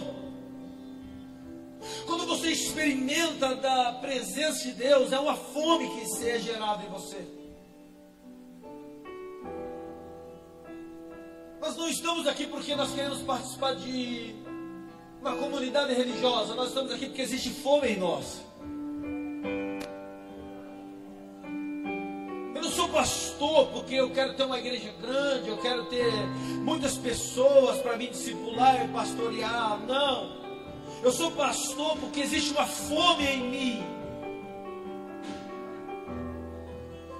quando 2.06 2.25
você 2.25 2.51
experimenta 2.51 3.56
da 3.56 3.92
presença 4.00 4.63
de 4.63 4.72
Deus, 4.72 5.12
é 5.12 5.20
uma 5.20 5.36
fome 5.36 5.90
que 5.90 6.30
é 6.30 6.40
gerada 6.40 6.82
em 6.86 6.90
você. 6.90 7.28
Nós 11.60 11.75
não 11.75 11.90
estamos 11.90 12.25
aqui 12.25 12.48
porque 12.48 12.74
nós 12.74 12.94
queremos 12.94 13.22
participar 13.24 13.75
de 13.75 14.34
uma 15.20 15.36
comunidade 15.36 15.94
religiosa, 15.94 16.56
nós 16.56 16.70
estamos 16.70 16.94
aqui 16.94 17.08
porque 17.08 17.22
existe 17.22 17.50
fome 17.50 17.90
em 17.90 18.00
nós. 18.00 18.50
Pastor 22.91 23.67
porque 23.67 23.95
eu 23.95 24.10
quero 24.12 24.33
ter 24.36 24.43
uma 24.43 24.60
igreja 24.60 24.93
grande, 25.01 25.50
eu 25.50 25.57
quero 25.57 25.86
ter 25.86 26.12
muitas 26.63 26.98
pessoas 26.98 27.77
para 27.81 27.98
me 27.98 28.07
discipular 28.07 28.86
e 28.86 28.88
pastorear. 28.89 29.79
Não. 29.88 30.41
Eu 31.03 31.12
sou 31.12 31.31
pastor 31.31 31.98
porque 31.98 32.19
existe 32.19 32.51
uma 32.51 32.65
fome 32.65 33.25
em 33.25 33.50
mim. 33.50 33.83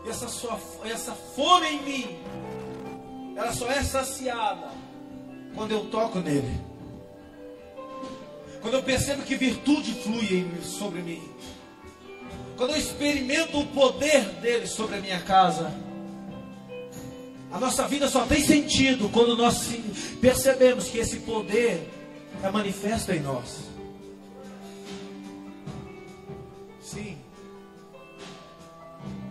E 0.06 0.10
essa, 0.10 0.28
sua, 0.28 0.60
essa 0.86 1.14
fome 1.14 1.68
em 1.68 1.82
mim, 1.84 2.20
ela 3.36 3.54
só 3.54 3.68
é 3.72 3.84
saciada 3.84 4.70
quando 5.56 5.72
eu 5.72 5.86
toco 5.86 6.20
nele. 6.20 6.60
Quando 8.62 8.76
eu 8.76 8.84
percebo 8.84 9.24
que 9.24 9.36
virtude 9.36 9.94
flui 9.94 10.48
sobre 10.62 11.02
mim. 11.02 11.31
Quando 12.62 12.76
eu 12.76 12.78
experimento 12.78 13.60
o 13.60 13.66
poder 13.66 14.24
dele 14.40 14.68
sobre 14.68 14.98
a 14.98 15.02
minha 15.02 15.20
casa. 15.20 15.74
A 17.52 17.60
nossa 17.60 17.88
vida 17.88 18.08
só 18.08 18.24
tem 18.28 18.40
sentido 18.40 19.10
quando 19.10 19.36
nós 19.36 19.70
percebemos 20.22 20.88
que 20.88 21.00
esse 21.00 21.22
poder 21.22 21.90
é 22.44 22.52
manifesto 22.52 23.12
em 23.14 23.20
nós. 23.20 23.62
Sim. 26.84 27.18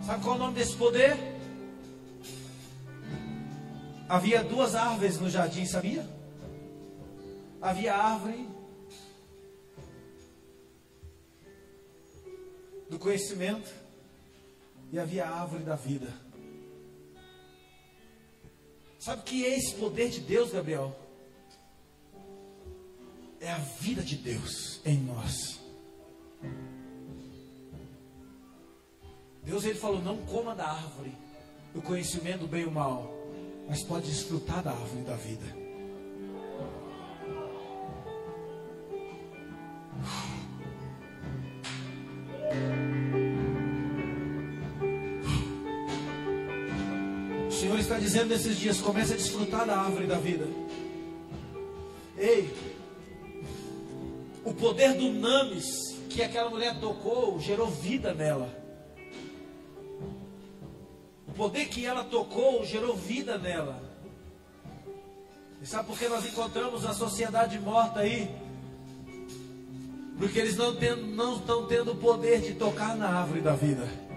Sabe 0.05 0.21
qual 0.21 0.35
é 0.35 0.37
o 0.37 0.41
nome 0.41 0.55
desse 0.55 0.75
poder? 0.75 1.17
Havia 4.09 4.43
duas 4.43 4.75
árvores 4.75 5.21
no 5.21 5.29
jardim, 5.29 5.65
sabia? 5.65 6.05
Havia 7.61 7.95
árvore 7.95 8.45
do 12.91 12.99
conhecimento 12.99 13.73
e 14.91 14.99
havia 14.99 15.25
a 15.25 15.41
árvore 15.41 15.63
da 15.63 15.77
vida. 15.77 16.13
Sabe 18.99 19.21
o 19.21 19.23
que 19.23 19.45
é 19.45 19.57
esse 19.57 19.73
poder 19.75 20.09
de 20.09 20.19
Deus, 20.19 20.51
Gabriel? 20.51 20.93
É 23.39 23.49
a 23.49 23.57
vida 23.57 24.03
de 24.03 24.17
Deus 24.17 24.81
em 24.85 24.97
nós. 24.97 25.61
Deus 29.41 29.63
ele 29.63 29.79
falou: 29.79 30.01
não 30.01 30.17
coma 30.25 30.53
da 30.53 30.67
árvore 30.67 31.13
do 31.73 31.81
conhecimento 31.81 32.41
do 32.41 32.47
bem 32.47 32.63
e 32.63 32.65
do 32.65 32.71
mal, 32.71 33.09
mas 33.69 33.81
pode 33.81 34.07
desfrutar 34.07 34.61
da 34.61 34.71
árvore 34.71 35.03
da 35.03 35.15
vida. 35.15 35.60
Dizendo 48.11 48.27
nesses 48.27 48.57
dias: 48.57 48.81
comece 48.81 49.13
a 49.13 49.15
desfrutar 49.15 49.65
da 49.65 49.79
árvore 49.79 50.05
da 50.05 50.17
vida. 50.17 50.45
Ei, 52.17 52.53
o 54.43 54.53
poder 54.53 54.93
do 54.95 55.09
Names 55.13 55.95
que 56.09 56.21
aquela 56.21 56.49
mulher 56.49 56.77
tocou 56.79 57.39
gerou 57.39 57.67
vida 57.67 58.13
nela. 58.13 58.49
O 61.25 61.31
poder 61.31 61.67
que 61.67 61.85
ela 61.85 62.03
tocou 62.03 62.65
gerou 62.65 62.95
vida 62.95 63.37
nela. 63.37 63.81
E 65.61 65.65
sabe 65.65 65.87
por 65.87 65.97
que 65.97 66.09
nós 66.09 66.25
encontramos 66.25 66.85
a 66.85 66.93
sociedade 66.93 67.57
morta 67.59 68.01
aí? 68.01 68.29
Porque 70.17 70.37
eles 70.37 70.57
não, 70.57 70.73
não 70.73 71.37
estão 71.37 71.65
tendo 71.65 71.93
o 71.93 71.95
poder 71.95 72.41
de 72.41 72.55
tocar 72.55 72.97
na 72.97 73.07
árvore 73.07 73.41
da 73.41 73.53
vida. 73.53 74.10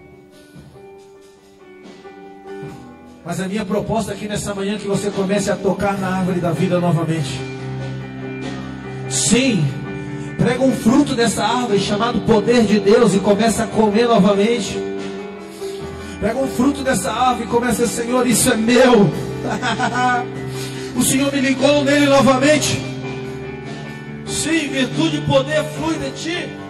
Mas 3.25 3.41
a 3.41 3.49
minha 3.49 3.65
proposta 3.65 4.13
aqui 4.13 4.29
nessa 4.29 4.55
manhã 4.55 4.75
é 4.75 4.79
que 4.79 4.87
você 4.87 5.11
comece 5.11 5.51
a 5.51 5.57
tocar 5.57 5.99
na 5.99 6.19
árvore 6.19 6.41
da 6.41 6.53
vida 6.53 6.79
novamente. 6.79 7.41
Sim, 9.09 9.65
prega 10.37 10.63
um 10.63 10.73
fruto 10.73 11.15
dessa 11.15 11.43
árvore 11.43 11.81
chamado 11.81 12.21
poder 12.21 12.65
de 12.65 12.79
Deus 12.79 13.15
e 13.15 13.21
comece 13.21 13.63
a 13.63 13.67
comer 13.67 14.07
novamente. 14.07 14.77
Pega 16.21 16.39
um 16.39 16.49
fruto 16.49 16.83
dessa 16.83 17.11
árvore 17.11 17.49
e 17.49 17.51
começa, 17.51 17.87
Senhor, 17.87 18.27
isso 18.27 18.53
é 18.53 18.57
meu. 18.57 19.11
o 20.95 21.03
Senhor 21.03 21.33
me 21.33 21.41
ligou 21.41 21.83
nele 21.83 22.07
novamente. 22.07 22.79
Sim, 24.27 24.69
virtude 24.69 25.17
e 25.17 25.21
poder 25.23 25.65
flui 25.65 25.97
de 25.99 26.11
ti. 26.11 26.64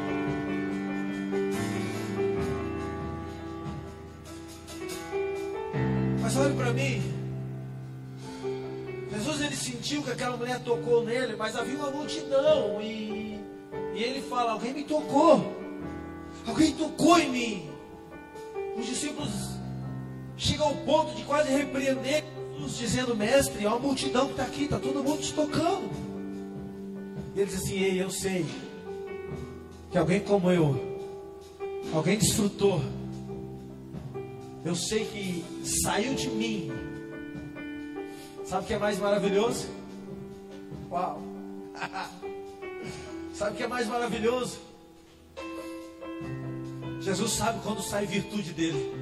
Mas 6.35 6.47
olhe 6.47 6.55
para 6.55 6.73
mim. 6.73 7.01
Jesus 9.13 9.41
ele 9.41 9.55
sentiu 9.55 10.03
que 10.03 10.11
aquela 10.11 10.37
mulher 10.37 10.59
tocou 10.65 11.05
nele, 11.05 11.37
mas 11.37 11.55
havia 11.55 11.79
uma 11.79 11.93
multidão 11.93 12.81
e, 12.83 13.39
e 13.95 14.03
ele 14.03 14.21
fala: 14.23 14.53
Alguém 14.53 14.75
me 14.75 14.83
tocou, 14.83 15.45
alguém 16.45 16.73
tocou 16.73 17.21
em 17.21 17.31
mim. 17.31 17.71
Os 18.77 18.85
discípulos 18.85 19.31
chegam 20.37 20.67
ao 20.67 20.75
ponto 20.79 21.15
de 21.15 21.23
quase 21.23 21.53
repreender 21.53 22.25
Jesus, 22.55 22.79
dizendo: 22.79 23.15
Mestre, 23.15 23.65
há 23.65 23.69
uma 23.69 23.79
multidão 23.79 24.27
que 24.27 24.33
está 24.33 24.43
aqui, 24.43 24.65
está 24.65 24.81
todo 24.81 25.05
mundo 25.05 25.23
te 25.23 25.33
tocando. 25.33 25.89
E 27.37 27.41
ele 27.41 27.47
diz 27.49 27.63
assim: 27.63 27.79
Ei, 27.79 28.03
eu 28.03 28.11
sei 28.11 28.45
que 29.93 29.97
alguém 29.97 30.19
como 30.19 30.51
eu, 30.51 30.99
alguém 31.95 32.19
desfrutou, 32.19 32.83
eu 34.65 34.75
sei 34.75 35.05
que 35.05 35.45
saiu 35.83 36.15
de 36.15 36.29
mim. 36.29 36.71
Sabe 38.45 38.65
o 38.65 38.67
que 38.67 38.75
é 38.75 38.79
mais 38.79 38.99
maravilhoso? 38.99 39.69
Uau! 40.91 41.23
Sabe 43.35 43.53
o 43.53 43.57
que 43.57 43.63
é 43.65 43.67
mais 43.67 43.87
maravilhoso? 43.89 44.59
Jesus 47.01 47.33
sabe 47.33 47.61
quando 47.63 47.83
sai 47.83 48.07
virtude 48.07 48.53
dele. 48.55 48.95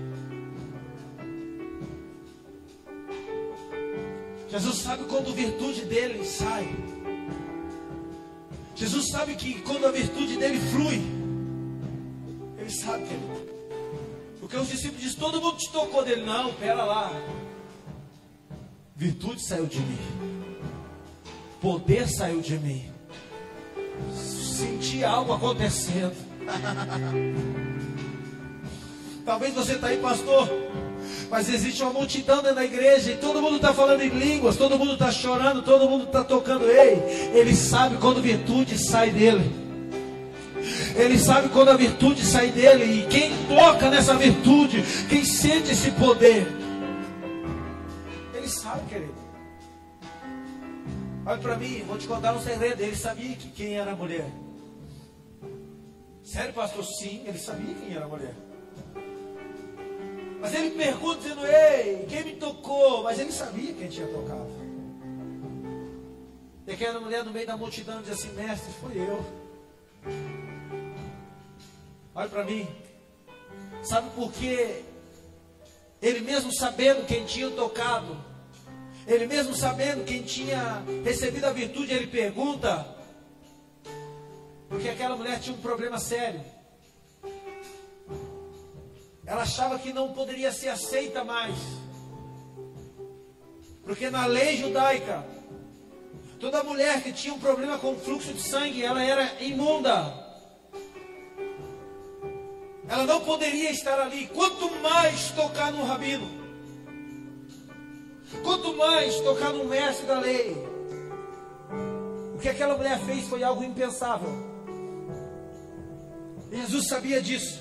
Jesus 4.48 4.79
sabe 4.79 5.05
quando 5.05 5.33
virtude 5.33 5.85
dele 5.85 6.25
sai. 6.25 6.66
Jesus 8.75 9.09
sabe 9.09 9.37
que 9.37 9.61
quando 9.62 9.87
a 9.87 9.92
virtude 9.92 10.37
dele 10.37 10.59
flui. 10.59 11.01
Ele 12.59 12.70
sabe, 12.70 13.05
querido. 13.05 13.32
Porque 14.53 14.65
os 14.65 14.69
discípulos 14.69 15.01
dizem, 15.01 15.19
todo 15.19 15.41
mundo 15.41 15.57
te 15.57 15.71
tocou 15.71 16.05
dele. 16.05 16.27
Não, 16.27 16.53
pera 16.53 16.85
lá. 16.85 17.11
Virtude 18.95 19.41
saiu 19.41 19.65
de 19.65 19.81
mim. 19.81 19.99
Poder 21.59 22.07
saiu 22.07 22.43
de 22.43 22.59
mim. 22.59 22.85
Senti 24.12 25.03
algo 25.03 25.33
acontecendo. 25.33 26.15
Talvez 29.25 29.55
você 29.55 29.73
está 29.73 29.87
aí, 29.87 29.97
pastor. 29.97 30.47
Mas 31.31 31.49
existe 31.49 31.83
uma 31.83 31.95
multidão 31.95 32.43
dentro 32.43 32.57
da 32.57 32.65
igreja 32.67 33.12
e 33.12 33.17
todo 33.17 33.41
mundo 33.41 33.57
está 33.57 33.73
falando 33.73 34.03
em 34.03 34.11
línguas, 34.11 34.59
todo 34.59 34.79
mundo 34.79 34.93
está 34.93 35.11
chorando, 35.11 35.62
todo 35.62 35.88
mundo 35.88 36.05
está 36.05 36.23
tocando. 36.23 36.69
Ei, 36.69 37.31
ele 37.33 37.57
sabe 37.57 37.97
quando 37.97 38.21
virtude 38.21 38.77
sai 38.77 39.12
dele. 39.12 39.62
Ele 40.94 41.18
sabe 41.18 41.48
quando 41.48 41.70
a 41.70 41.76
virtude 41.76 42.24
sai 42.24 42.50
dele. 42.50 43.02
E 43.02 43.07
quem 43.07 43.33
toca 43.46 43.90
nessa 43.90 44.14
virtude, 44.14 44.83
quem 45.09 45.24
sente 45.24 45.72
esse 45.72 45.90
poder, 45.92 46.46
ele 48.35 48.48
sabe, 48.48 48.88
querido. 48.88 49.14
Olha 51.24 51.38
para 51.38 51.57
mim, 51.57 51.85
vou 51.87 51.96
te 51.96 52.07
contar 52.07 52.35
um 52.35 52.40
segredo. 52.40 52.81
Ele 52.81 52.96
sabia 52.96 53.35
que 53.37 53.48
quem 53.50 53.74
era 53.74 53.92
a 53.92 53.96
mulher. 53.96 54.26
Sério, 56.22 56.52
pastor? 56.52 56.85
Sim, 56.85 57.22
ele 57.26 57.38
sabia 57.38 57.74
quem 57.74 57.94
era 57.94 58.05
a 58.05 58.09
mulher. 58.09 58.35
Mas 60.40 60.55
ele 60.55 60.70
pergunta 60.70 61.20
dizendo, 61.20 61.46
ei, 61.46 62.05
quem 62.09 62.24
me 62.24 62.33
tocou? 62.33 63.05
Mas 63.05 63.18
ele 63.20 63.31
sabia 63.31 63.72
quem 63.72 63.88
tinha 63.88 64.07
tocado. 64.09 64.50
E 66.66 66.72
aquela 66.72 67.00
mulher 67.00 67.24
no 67.24 67.33
meio 67.33 67.46
da 67.46 67.57
multidão 67.57 68.02
diz 68.02 68.11
assim, 68.11 68.33
mestre, 68.35 68.72
foi 68.81 68.98
eu. 68.98 69.24
Olha 72.14 72.29
para 72.29 72.44
mim. 72.44 72.68
Sabe 73.83 74.11
por 74.11 74.33
quê? 74.33 74.83
Ele 76.01 76.20
mesmo 76.20 76.53
sabendo 76.53 77.07
quem 77.07 77.25
tinha 77.25 77.51
tocado, 77.51 78.16
ele 79.07 79.27
mesmo 79.27 79.55
sabendo 79.55 80.05
quem 80.05 80.22
tinha 80.22 80.83
recebido 81.05 81.44
a 81.44 81.53
virtude, 81.53 81.92
ele 81.92 82.07
pergunta: 82.07 82.87
porque 84.68 84.88
aquela 84.88 85.16
mulher 85.16 85.38
tinha 85.40 85.55
um 85.55 85.61
problema 85.61 85.98
sério. 85.98 86.40
Ela 89.25 89.42
achava 89.42 89.79
que 89.79 89.92
não 89.92 90.12
poderia 90.12 90.53
ser 90.53 90.68
aceita 90.68 91.22
mais. 91.25 91.57
Porque 93.85 94.11
na 94.11 94.27
lei 94.27 94.57
judaica, 94.57 95.25
toda 96.40 96.62
mulher 96.62 97.03
que 97.03 97.12
tinha 97.12 97.35
um 97.35 97.38
problema 97.38 97.79
com 97.79 97.96
fluxo 97.96 98.33
de 98.33 98.40
sangue, 98.40 98.83
ela 98.83 99.03
era 99.03 99.42
imunda. 99.42 100.21
Ela 102.92 103.07
não 103.07 103.22
poderia 103.22 103.70
estar 103.70 103.98
ali. 103.98 104.26
Quanto 104.26 104.70
mais 104.83 105.31
tocar 105.31 105.72
no 105.72 105.83
rabino, 105.83 106.28
quanto 108.44 108.76
mais 108.76 109.18
tocar 109.20 109.50
no 109.50 109.64
mestre 109.64 110.05
da 110.05 110.20
lei. 110.20 110.55
O 112.35 112.38
que 112.38 112.50
aquela 112.50 112.76
mulher 112.76 113.00
fez 113.00 113.26
foi 113.28 113.42
algo 113.42 113.64
impensável. 113.64 114.28
Jesus 116.52 116.87
sabia 116.87 117.22
disso. 117.22 117.59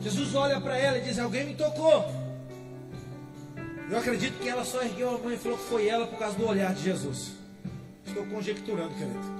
Jesus 0.00 0.32
olha 0.36 0.60
para 0.60 0.78
ela 0.78 0.98
e 0.98 1.00
diz: 1.00 1.18
Alguém 1.18 1.46
me 1.46 1.54
tocou. 1.56 2.04
Eu 3.90 3.98
acredito 3.98 4.38
que 4.38 4.48
ela 4.48 4.64
só 4.64 4.80
ergueu 4.80 5.16
a 5.16 5.18
mão 5.18 5.32
e 5.32 5.36
falou 5.36 5.58
que 5.58 5.64
foi 5.64 5.88
ela 5.88 6.06
por 6.06 6.20
causa 6.20 6.36
do 6.38 6.46
olhar 6.46 6.72
de 6.72 6.84
Jesus. 6.84 7.32
Estou 8.06 8.24
conjecturando, 8.26 8.94
querido. 8.94 9.37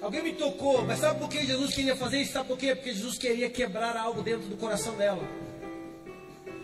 Alguém 0.00 0.22
me 0.22 0.32
tocou, 0.34 0.84
mas 0.84 1.00
sabe 1.00 1.18
por 1.18 1.28
que 1.28 1.44
Jesus 1.44 1.74
queria 1.74 1.96
fazer 1.96 2.20
isso? 2.20 2.32
Sabe 2.32 2.48
por 2.48 2.58
quê? 2.58 2.74
Porque 2.74 2.92
Jesus 2.92 3.18
queria 3.18 3.48
quebrar 3.48 3.96
algo 3.96 4.22
dentro 4.22 4.48
do 4.48 4.56
coração 4.56 4.94
dela. 4.96 5.22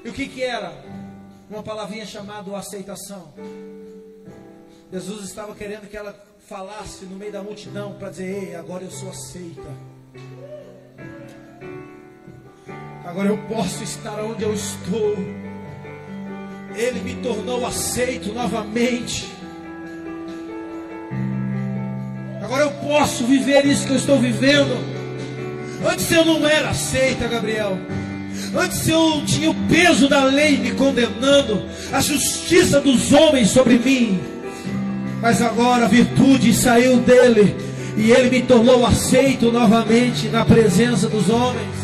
E 0.04 0.08
o 0.08 0.12
que 0.12 0.28
que 0.28 0.42
era? 0.42 0.72
Uma 1.48 1.62
palavrinha 1.62 2.06
chamada 2.06 2.54
aceitação. 2.56 3.32
Jesus 4.92 5.24
estava 5.24 5.54
querendo 5.54 5.88
que 5.88 5.96
ela 5.96 6.14
falasse 6.46 7.04
no 7.06 7.16
meio 7.16 7.32
da 7.32 7.42
multidão 7.42 7.94
para 7.94 8.10
dizer: 8.10 8.48
Ei, 8.48 8.54
agora 8.54 8.84
eu 8.84 8.90
sou 8.90 9.10
aceita. 9.10 9.62
Agora 13.04 13.28
eu 13.28 13.38
posso 13.48 13.82
estar 13.82 14.22
onde 14.22 14.42
eu 14.42 14.54
estou. 14.54 15.16
Ele 16.76 17.00
me 17.00 17.22
tornou 17.22 17.66
aceito 17.66 18.32
novamente. 18.32 19.41
Agora 22.52 22.66
eu 22.66 22.70
posso 22.86 23.24
viver 23.24 23.64
isso 23.64 23.86
que 23.86 23.94
eu 23.94 23.96
estou 23.96 24.18
vivendo. 24.18 24.76
Antes 25.90 26.12
eu 26.12 26.22
não 26.22 26.46
era 26.46 26.68
aceita, 26.68 27.26
Gabriel. 27.26 27.78
Antes 28.54 28.86
eu 28.86 29.24
tinha 29.24 29.50
o 29.50 29.54
peso 29.70 30.06
da 30.06 30.24
lei 30.24 30.58
me 30.58 30.72
condenando, 30.72 31.64
a 31.90 32.02
justiça 32.02 32.78
dos 32.78 33.10
homens 33.10 33.48
sobre 33.48 33.78
mim. 33.78 34.20
Mas 35.22 35.40
agora 35.40 35.86
a 35.86 35.88
virtude 35.88 36.52
saiu 36.52 36.98
dele 36.98 37.56
e 37.96 38.10
ele 38.10 38.28
me 38.28 38.42
tornou 38.42 38.84
aceito 38.84 39.50
novamente 39.50 40.28
na 40.28 40.44
presença 40.44 41.08
dos 41.08 41.30
homens. 41.30 41.74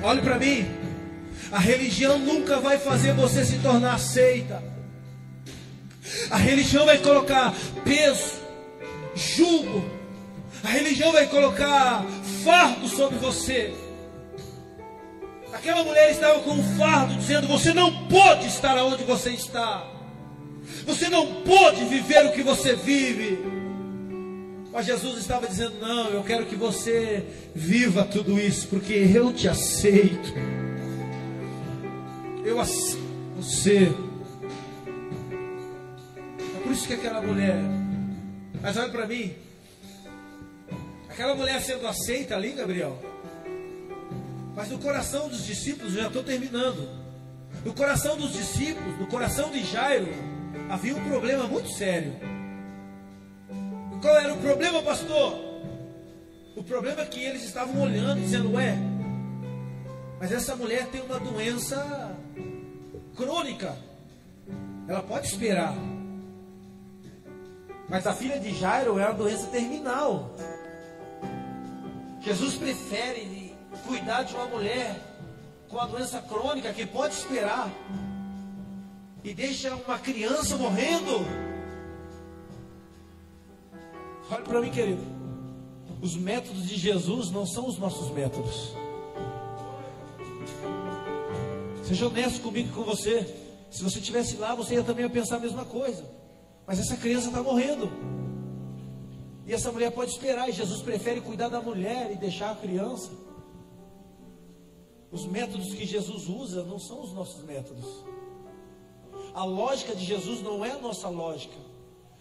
Olhe 0.00 0.20
para 0.20 0.38
mim. 0.38 0.64
A 1.50 1.58
religião 1.58 2.20
nunca 2.20 2.60
vai 2.60 2.78
fazer 2.78 3.12
você 3.14 3.44
se 3.44 3.58
tornar 3.58 3.94
aceita. 3.94 4.71
A 6.32 6.38
religião 6.38 6.86
vai 6.86 6.96
colocar 6.96 7.54
peso, 7.84 8.40
julgo. 9.14 9.84
A 10.64 10.68
religião 10.68 11.12
vai 11.12 11.26
colocar 11.26 12.06
fardo 12.42 12.88
sobre 12.88 13.18
você. 13.18 13.74
Aquela 15.52 15.84
mulher 15.84 16.10
estava 16.10 16.40
com 16.40 16.52
um 16.52 16.78
fardo 16.78 17.14
dizendo: 17.16 17.46
Você 17.48 17.74
não 17.74 18.08
pode 18.08 18.46
estar 18.46 18.82
onde 18.82 19.04
você 19.04 19.28
está. 19.28 19.86
Você 20.86 21.10
não 21.10 21.42
pode 21.42 21.84
viver 21.84 22.24
o 22.24 22.32
que 22.32 22.42
você 22.42 22.76
vive. 22.76 23.38
Mas 24.72 24.86
Jesus 24.86 25.18
estava 25.18 25.46
dizendo: 25.46 25.74
Não, 25.82 26.08
eu 26.08 26.22
quero 26.22 26.46
que 26.46 26.56
você 26.56 27.26
viva 27.54 28.04
tudo 28.04 28.40
isso, 28.40 28.68
porque 28.68 28.94
eu 28.94 29.34
te 29.34 29.48
aceito. 29.48 30.32
Eu 32.42 32.58
aceito 32.58 33.02
você 33.36 33.92
por 36.72 36.76
isso 36.78 36.86
que 36.86 36.94
aquela 36.94 37.20
mulher. 37.20 37.56
Mas 38.62 38.78
olha 38.78 38.90
para 38.90 39.06
mim. 39.06 39.34
Aquela 41.10 41.34
mulher 41.34 41.60
sendo 41.60 41.86
aceita 41.86 42.34
ali, 42.34 42.52
Gabriel. 42.52 42.98
Mas 44.56 44.70
no 44.70 44.78
coração 44.78 45.28
dos 45.28 45.44
discípulos, 45.44 45.92
já 45.92 46.06
estou 46.06 46.22
terminando. 46.22 46.88
No 47.62 47.74
coração 47.74 48.16
dos 48.16 48.32
discípulos, 48.32 48.98
no 48.98 49.06
coração 49.06 49.50
de 49.50 49.62
Jairo, 49.62 50.08
havia 50.70 50.96
um 50.96 51.04
problema 51.04 51.46
muito 51.46 51.68
sério. 51.68 52.14
Qual 54.00 54.16
era 54.16 54.32
o 54.32 54.38
problema, 54.38 54.82
pastor? 54.82 55.38
O 56.56 56.62
problema 56.62 57.02
é 57.02 57.04
que 57.04 57.22
eles 57.22 57.44
estavam 57.44 57.82
olhando, 57.82 58.18
dizendo: 58.18 58.54
Ué, 58.54 58.78
mas 60.18 60.32
essa 60.32 60.56
mulher 60.56 60.86
tem 60.86 61.02
uma 61.02 61.20
doença 61.20 62.16
crônica. 63.14 63.76
Ela 64.88 65.02
pode 65.02 65.26
esperar. 65.26 65.91
Mas 67.92 68.06
a 68.06 68.14
filha 68.14 68.40
de 68.40 68.54
Jairo 68.54 68.98
é 68.98 69.04
uma 69.04 69.12
doença 69.12 69.46
terminal. 69.48 70.30
Jesus 72.22 72.54
prefere 72.54 73.54
cuidar 73.86 74.22
de 74.22 74.34
uma 74.34 74.46
mulher 74.46 74.98
com 75.68 75.78
a 75.78 75.84
doença 75.84 76.22
crônica 76.22 76.72
que 76.72 76.86
pode 76.86 77.12
esperar 77.12 77.70
e 79.22 79.34
deixa 79.34 79.76
uma 79.76 79.98
criança 79.98 80.56
morrendo. 80.56 81.26
Olha 84.30 84.42
para 84.42 84.60
mim, 84.62 84.70
querido. 84.70 85.02
Os 86.00 86.16
métodos 86.16 86.66
de 86.66 86.78
Jesus 86.78 87.30
não 87.30 87.46
são 87.46 87.68
os 87.68 87.76
nossos 87.76 88.10
métodos. 88.10 88.72
Seja 91.84 92.06
honesto 92.06 92.40
comigo 92.40 92.70
e 92.70 92.72
com 92.72 92.84
você. 92.84 93.22
Se 93.70 93.82
você 93.82 93.98
estivesse 93.98 94.36
lá, 94.36 94.54
você 94.54 94.76
ia 94.76 94.82
também 94.82 95.06
pensar 95.10 95.36
a 95.36 95.40
mesma 95.40 95.66
coisa. 95.66 96.21
Mas 96.66 96.78
essa 96.78 96.96
criança 96.96 97.28
está 97.28 97.42
morrendo. 97.42 97.90
E 99.46 99.52
essa 99.52 99.72
mulher 99.72 99.90
pode 99.90 100.12
esperar. 100.12 100.48
E 100.48 100.52
Jesus 100.52 100.82
prefere 100.82 101.20
cuidar 101.20 101.48
da 101.48 101.60
mulher 101.60 102.10
e 102.12 102.16
deixar 102.16 102.52
a 102.52 102.56
criança. 102.56 103.10
Os 105.10 105.26
métodos 105.26 105.74
que 105.74 105.84
Jesus 105.84 106.28
usa 106.28 106.64
não 106.64 106.78
são 106.78 107.02
os 107.02 107.12
nossos 107.12 107.44
métodos. 107.44 107.84
A 109.34 109.44
lógica 109.44 109.94
de 109.94 110.04
Jesus 110.04 110.40
não 110.42 110.64
é 110.64 110.72
a 110.72 110.78
nossa 110.78 111.08
lógica. 111.08 111.56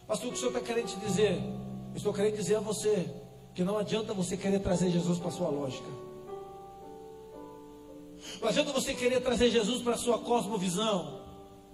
Pastor, 0.08 0.30
o 0.30 0.32
que 0.32 0.38
o 0.38 0.39
senhor 0.39 0.58
está 0.58 0.62
querendo 0.62 0.99
dizer? 0.99 1.36
Eu 1.91 1.97
estou 1.97 2.13
querendo 2.13 2.36
dizer 2.36 2.56
a 2.56 2.60
você 2.60 3.10
que 3.54 3.63
não 3.63 3.77
adianta 3.77 4.13
você 4.13 4.36
querer 4.36 4.60
trazer 4.60 4.89
Jesus 4.89 5.19
para 5.19 5.27
a 5.27 5.32
sua 5.32 5.49
lógica. 5.49 5.88
Não 8.41 8.47
adianta 8.47 8.71
você 8.71 8.93
querer 8.93 9.21
trazer 9.21 9.49
Jesus 9.49 9.82
para 9.82 9.93
a 9.93 9.97
sua 9.97 10.19
cosmovisão. 10.19 11.21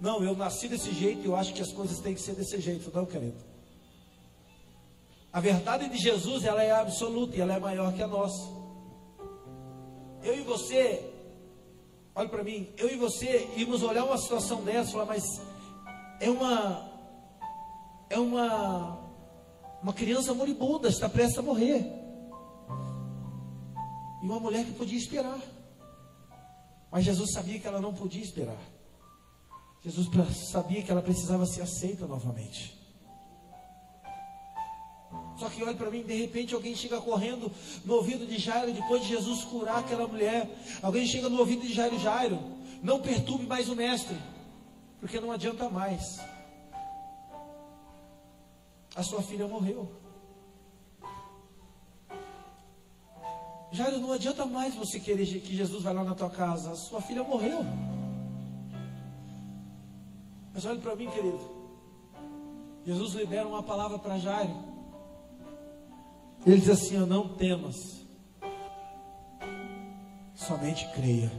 Não, 0.00 0.22
eu 0.22 0.36
nasci 0.36 0.68
desse 0.68 0.92
jeito 0.92 1.22
e 1.22 1.26
eu 1.26 1.34
acho 1.34 1.52
que 1.52 1.62
as 1.62 1.72
coisas 1.72 1.98
têm 1.98 2.14
que 2.14 2.20
ser 2.20 2.34
desse 2.34 2.60
jeito, 2.60 2.90
não, 2.94 3.04
querido. 3.04 3.36
A 5.32 5.40
verdade 5.40 5.88
de 5.88 5.98
Jesus, 5.98 6.44
ela 6.44 6.62
é 6.62 6.70
absoluta 6.70 7.36
e 7.36 7.40
ela 7.40 7.54
é 7.54 7.58
maior 7.58 7.92
que 7.92 8.02
a 8.02 8.06
nossa. 8.06 8.48
Eu 10.22 10.38
e 10.38 10.42
você, 10.42 11.12
olha 12.14 12.28
para 12.28 12.44
mim, 12.44 12.68
eu 12.76 12.90
e 12.90 12.96
você 12.96 13.48
íamos 13.56 13.82
olhar 13.82 14.04
uma 14.04 14.18
situação 14.18 14.62
dessa 14.62 14.90
e 14.90 14.92
falar, 14.92 15.06
mas 15.06 15.24
é 16.20 16.30
uma 16.30 16.88
é 18.10 18.18
uma 18.18 19.08
uma 19.82 19.92
criança 19.92 20.34
moribunda, 20.34 20.88
está 20.88 21.08
prestes 21.08 21.38
a 21.38 21.42
morrer. 21.42 21.86
E 24.22 24.26
uma 24.26 24.40
mulher 24.40 24.64
que 24.64 24.72
podia 24.72 24.98
esperar. 24.98 25.38
Mas 26.90 27.04
Jesus 27.04 27.32
sabia 27.32 27.60
que 27.60 27.66
ela 27.66 27.80
não 27.80 27.94
podia 27.94 28.22
esperar. 28.22 28.58
Jesus 29.88 30.08
sabia 30.50 30.82
que 30.82 30.90
ela 30.90 31.00
precisava 31.00 31.46
ser 31.46 31.62
aceita 31.62 32.06
novamente. 32.06 32.76
Só 35.38 35.48
que 35.48 35.62
olha 35.62 35.74
para 35.74 35.90
mim, 35.90 36.02
de 36.02 36.14
repente 36.14 36.54
alguém 36.54 36.74
chega 36.74 37.00
correndo 37.00 37.50
no 37.86 37.94
ouvido 37.94 38.26
de 38.26 38.36
Jairo, 38.38 38.70
depois 38.70 39.00
de 39.02 39.08
Jesus 39.08 39.44
curar 39.44 39.78
aquela 39.78 40.06
mulher. 40.06 40.46
Alguém 40.82 41.06
chega 41.06 41.30
no 41.30 41.38
ouvido 41.38 41.62
de 41.62 41.72
Jairo, 41.72 41.98
Jairo, 41.98 42.38
não 42.82 43.00
perturbe 43.00 43.46
mais 43.46 43.70
o 43.70 43.76
mestre, 43.76 44.16
porque 45.00 45.18
não 45.20 45.32
adianta 45.32 45.70
mais. 45.70 46.20
A 48.94 49.02
sua 49.02 49.22
filha 49.22 49.48
morreu. 49.48 49.90
Jairo, 53.72 54.00
não 54.00 54.12
adianta 54.12 54.44
mais 54.44 54.74
você 54.74 55.00
querer 55.00 55.24
que 55.40 55.56
Jesus 55.56 55.82
vá 55.82 55.92
lá 55.92 56.04
na 56.04 56.14
tua 56.14 56.28
casa. 56.28 56.72
A 56.72 56.76
sua 56.76 57.00
filha 57.00 57.22
morreu. 57.22 57.64
Mas 60.58 60.66
olhe 60.66 60.80
para 60.80 60.96
mim, 60.96 61.08
querido. 61.08 61.38
Jesus 62.84 63.14
libera 63.14 63.46
uma 63.46 63.62
palavra 63.62 63.96
para 63.96 64.18
Jairo. 64.18 64.56
Ele 66.44 66.58
diz 66.58 66.68
assim: 66.68 66.96
Não 67.06 67.28
temas, 67.36 67.76
somente 70.34 70.84
creia. 70.96 71.30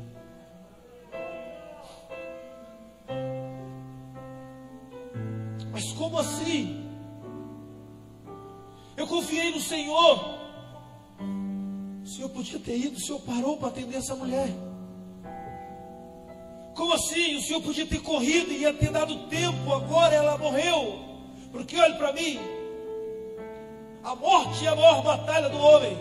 Mas 5.73 5.91
como 5.97 6.17
assim? 6.17 6.89
Eu 8.95 9.05
confiei 9.05 9.51
no 9.51 9.60
Senhor. 9.60 10.39
O 12.05 12.08
Senhor 12.08 12.29
podia 12.29 12.60
ter 12.60 12.77
ido, 12.77 12.95
o 12.95 13.01
Senhor 13.01 13.19
parou 13.23 13.58
para 13.58 13.67
atender 13.67 13.97
essa 13.97 14.15
mulher. 14.15 14.68
Como 16.79 16.93
assim? 16.93 17.35
O 17.35 17.41
Senhor 17.41 17.61
podia 17.61 17.85
ter 17.85 18.01
corrido 18.01 18.53
e 18.53 18.59
ia 18.59 18.73
ter 18.73 18.89
dado 18.89 19.27
tempo, 19.27 19.73
agora 19.73 20.15
ela 20.15 20.37
morreu. 20.37 20.97
Porque 21.51 21.77
olhe 21.77 21.95
para 21.95 22.13
mim, 22.13 22.39
a 24.01 24.15
morte 24.15 24.65
é 24.65 24.69
a 24.69 24.75
maior 24.77 25.03
batalha 25.03 25.49
do 25.49 25.57
homem. 25.57 25.97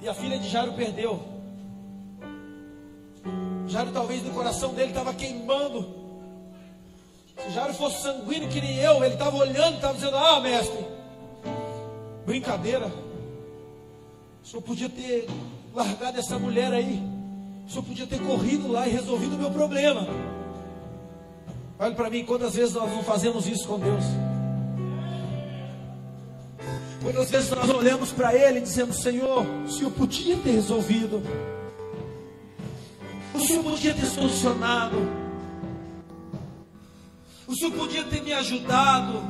E 0.00 0.08
a 0.08 0.14
filha 0.14 0.38
de 0.38 0.48
Jairo 0.48 0.74
perdeu. 0.74 1.20
Jairo 3.66 3.90
talvez 3.90 4.22
no 4.22 4.32
coração 4.32 4.72
dele 4.72 4.90
estava 4.90 5.12
queimando. 5.12 5.84
Se 7.36 7.50
Jairo 7.50 7.74
fosse 7.74 8.02
sanguíneo 8.02 8.48
que 8.48 8.60
nem 8.60 8.76
eu, 8.76 9.02
ele 9.02 9.14
estava 9.14 9.36
olhando, 9.36 9.74
estava 9.74 9.94
dizendo: 9.94 10.16
Ah, 10.16 10.38
mestre, 10.38 10.86
brincadeira. 12.24 12.86
O 14.44 14.46
senhor 14.46 14.62
podia 14.62 14.88
ter 14.88 15.26
largado 15.74 16.20
essa 16.20 16.38
mulher 16.38 16.72
aí. 16.72 17.23
O 17.66 17.70
senhor 17.70 17.82
podia 17.84 18.06
ter 18.06 18.20
corrido 18.20 18.70
lá 18.70 18.86
e 18.86 18.90
resolvido 18.90 19.36
o 19.36 19.38
meu 19.38 19.50
problema. 19.50 20.06
Olha 21.78 21.94
para 21.94 22.10
mim, 22.10 22.24
quantas 22.24 22.54
vezes 22.54 22.74
nós 22.74 22.90
não 22.90 23.02
fazemos 23.02 23.46
isso 23.48 23.66
com 23.66 23.78
Deus? 23.78 24.04
Quantas 27.02 27.30
vezes 27.30 27.50
nós 27.50 27.68
olhamos 27.68 28.12
para 28.12 28.34
Ele 28.34 28.58
e 28.58 28.62
dizemos: 28.62 28.96
Senhor, 28.96 29.44
o 29.66 29.70
Senhor 29.70 29.90
podia 29.90 30.36
ter 30.38 30.52
resolvido, 30.52 31.22
o 33.34 33.40
Senhor 33.40 33.62
podia 33.62 33.92
ter 33.92 34.06
solucionado, 34.06 34.96
o 37.46 37.54
Senhor 37.54 37.72
podia 37.72 38.04
ter 38.04 38.22
me 38.22 38.32
ajudado. 38.32 39.20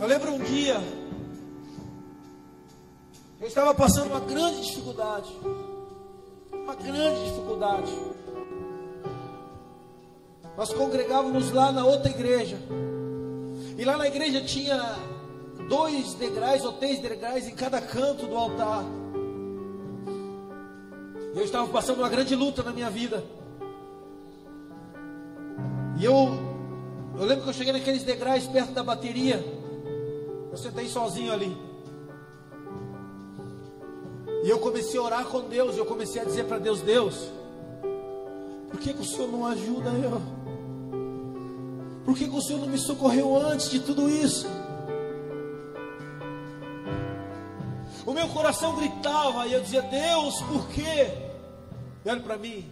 Eu 0.00 0.06
lembro 0.06 0.32
um 0.32 0.38
dia, 0.38 0.80
eu 3.40 3.46
estava 3.46 3.74
passando 3.74 4.08
uma 4.08 4.20
grande 4.20 4.60
dificuldade, 4.66 5.34
uma 6.52 6.74
grande 6.74 7.24
dificuldade. 7.24 7.90
Nós 10.56 10.74
congregávamos 10.74 11.50
lá 11.50 11.72
na 11.72 11.86
outra 11.86 12.10
igreja. 12.10 12.58
E 13.78 13.84
lá 13.84 13.96
na 13.96 14.06
igreja 14.06 14.42
tinha 14.42 14.94
dois 15.70 16.12
degraus 16.14 16.62
ou 16.64 16.72
três 16.74 16.98
degraus 16.98 17.46
em 17.46 17.54
cada 17.54 17.80
canto 17.80 18.26
do 18.26 18.36
altar. 18.36 18.84
Eu 21.34 21.42
estava 21.42 21.66
passando 21.68 22.00
uma 22.00 22.10
grande 22.10 22.34
luta 22.34 22.62
na 22.62 22.72
minha 22.72 22.90
vida. 22.90 23.24
E 25.98 26.04
eu, 26.04 26.12
eu 27.18 27.24
lembro 27.24 27.44
que 27.44 27.48
eu 27.48 27.54
cheguei 27.54 27.72
naqueles 27.72 28.02
degraus 28.02 28.46
perto 28.46 28.72
da 28.72 28.82
bateria. 28.82 29.42
Eu 30.50 30.58
sentei 30.58 30.88
sozinho 30.88 31.32
ali. 31.32 31.69
E 34.42 34.48
eu 34.48 34.58
comecei 34.58 34.98
a 34.98 35.02
orar 35.02 35.24
com 35.26 35.42
Deus. 35.42 35.76
Eu 35.76 35.84
comecei 35.84 36.20
a 36.22 36.24
dizer 36.24 36.44
para 36.44 36.58
Deus: 36.58 36.80
Deus, 36.80 37.28
por 38.70 38.80
que, 38.80 38.94
que 38.94 39.00
o 39.00 39.04
Senhor 39.04 39.30
não 39.30 39.46
ajuda 39.46 39.90
eu? 39.90 40.20
Por 42.04 42.16
que, 42.16 42.26
que 42.26 42.36
o 42.36 42.40
Senhor 42.40 42.60
não 42.60 42.68
me 42.68 42.78
socorreu 42.78 43.36
antes 43.36 43.70
de 43.70 43.80
tudo 43.80 44.08
isso? 44.08 44.46
O 48.06 48.12
meu 48.12 48.28
coração 48.28 48.74
gritava 48.76 49.46
e 49.46 49.52
eu 49.52 49.60
dizia: 49.60 49.82
Deus, 49.82 50.40
por 50.42 50.68
quê? 50.68 51.12
E 52.04 52.08
olha 52.08 52.20
para 52.20 52.38
mim, 52.38 52.66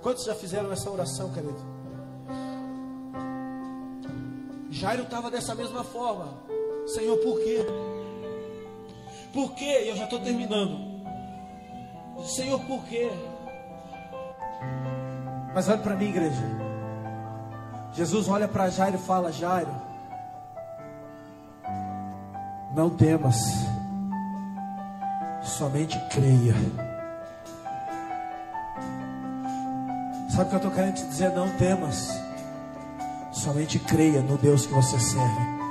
quantos 0.00 0.24
já 0.24 0.34
fizeram 0.34 0.70
essa 0.70 0.88
oração, 0.88 1.32
querido? 1.32 1.72
Jairo 4.70 5.02
estava 5.02 5.30
dessa 5.30 5.54
mesma 5.54 5.82
forma: 5.82 6.32
Senhor, 6.86 7.18
por 7.18 7.40
quê? 7.40 7.66
Por 9.32 9.54
quê? 9.54 9.84
Eu 9.86 9.96
já 9.96 10.04
estou 10.04 10.20
terminando. 10.20 10.91
Senhor, 12.24 12.60
por 12.60 12.84
quê? 12.84 13.10
Mas 15.54 15.68
olha 15.68 15.78
para 15.78 15.96
mim, 15.96 16.06
igreja. 16.06 16.42
Jesus 17.92 18.28
olha 18.28 18.48
para 18.48 18.70
Jairo 18.70 18.96
e 18.96 19.00
fala: 19.00 19.32
Jairo, 19.32 19.74
não 22.74 22.88
temas, 22.88 23.36
somente 25.42 25.98
creia. 26.08 26.54
Sabe 30.30 30.44
o 30.44 30.48
que 30.48 30.54
eu 30.54 30.56
estou 30.56 30.70
querendo 30.70 30.94
te 30.94 31.06
dizer? 31.06 31.30
Não 31.32 31.50
temas, 31.58 32.18
somente 33.32 33.78
creia 33.78 34.22
no 34.22 34.38
Deus 34.38 34.64
que 34.64 34.72
você 34.72 34.98
serve. 34.98 35.61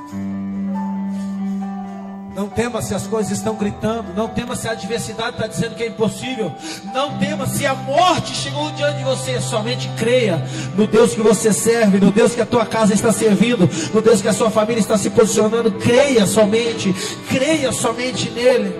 Não 2.33 2.47
tema 2.47 2.81
se 2.81 2.95
as 2.95 3.05
coisas 3.07 3.31
estão 3.31 3.55
gritando. 3.55 4.13
Não 4.13 4.27
tema 4.29 4.55
se 4.55 4.67
a 4.67 4.71
adversidade 4.71 5.35
está 5.35 5.47
dizendo 5.47 5.75
que 5.75 5.83
é 5.83 5.87
impossível. 5.87 6.51
Não 6.93 7.17
tema 7.17 7.45
se 7.45 7.65
a 7.65 7.75
morte 7.75 8.33
chegou 8.33 8.71
diante 8.71 8.99
de 8.99 9.03
você. 9.03 9.41
Somente 9.41 9.89
creia 9.97 10.41
no 10.75 10.87
Deus 10.87 11.13
que 11.13 11.21
você 11.21 11.51
serve, 11.51 11.99
no 11.99 12.11
Deus 12.11 12.33
que 12.33 12.41
a 12.41 12.45
tua 12.45 12.65
casa 12.65 12.93
está 12.93 13.11
servindo, 13.11 13.69
no 13.93 14.01
Deus 14.01 14.21
que 14.21 14.29
a 14.29 14.33
sua 14.33 14.49
família 14.49 14.79
está 14.79 14.97
se 14.97 15.09
posicionando. 15.09 15.73
Creia 15.73 16.25
somente, 16.25 16.93
creia 17.27 17.71
somente 17.73 18.29
nele. 18.29 18.79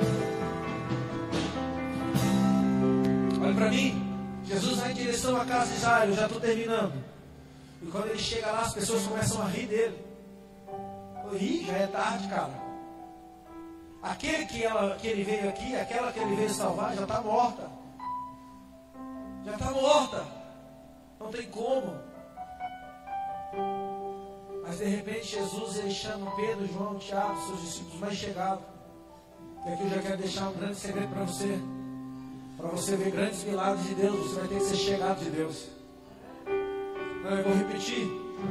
Olha 3.42 3.54
para 3.54 3.70
mim. 3.70 4.02
Jesus 4.46 4.78
vai 4.78 4.92
em 4.92 4.96
direção 4.96 5.36
à 5.36 5.46
casa 5.46 5.74
de 5.74 5.82
Jairo. 5.82 6.14
Já 6.14 6.26
estou 6.26 6.40
terminando. 6.40 6.94
E 7.84 7.88
quando 7.88 8.08
ele 8.08 8.20
chega 8.20 8.48
lá, 8.48 8.62
as 8.62 8.74
pessoas 8.74 9.04
começam 9.04 9.42
a 9.42 9.46
rir 9.46 9.66
dele. 9.66 9.98
Ih, 11.34 11.66
já 11.68 11.74
é 11.74 11.88
tarde, 11.88 12.28
cara. 12.28 12.71
Aquele 14.02 14.46
que, 14.46 14.64
ela, 14.64 14.96
que 14.96 15.08
ele 15.08 15.24
veio 15.24 15.50
aqui, 15.50 15.76
aquela 15.76 16.12
que 16.12 16.20
ele 16.20 16.36
veio 16.36 16.50
salvar, 16.50 16.96
já 16.96 17.04
está 17.04 17.22
morta. 17.22 17.70
Já 19.46 19.54
está 19.54 19.72
morta. 19.72 20.26
Não 21.20 21.30
tem 21.30 21.44
como. 21.48 21.94
Mas 24.64 24.80
de 24.80 24.86
repente 24.86 25.28
Jesus 25.28 25.94
chama 25.94 26.32
Pedro, 26.36 26.68
João, 26.68 26.98
Tiago, 26.98 27.40
seus 27.46 27.62
discípulos 27.62 28.00
mais 28.00 28.16
chegados. 28.16 28.64
E 29.66 29.70
aqui 29.70 29.84
eu 29.84 29.90
já 29.90 30.02
quero 30.02 30.18
deixar 30.18 30.50
um 30.50 30.54
grande 30.54 30.76
segredo 30.76 31.14
para 31.14 31.24
você. 31.24 31.60
Para 32.58 32.70
você 32.70 32.96
ver 32.96 33.12
grandes 33.12 33.44
milagres 33.44 33.86
de 33.86 33.96
Deus, 33.96 34.16
você 34.16 34.40
vai 34.40 34.48
ter 34.48 34.56
que 34.56 34.66
ser 34.66 34.76
chegado 34.78 35.20
de 35.20 35.30
Deus. 35.30 35.68
Não, 36.46 37.32
eu 37.32 37.44
vou 37.44 37.54
repetir. 37.54 38.08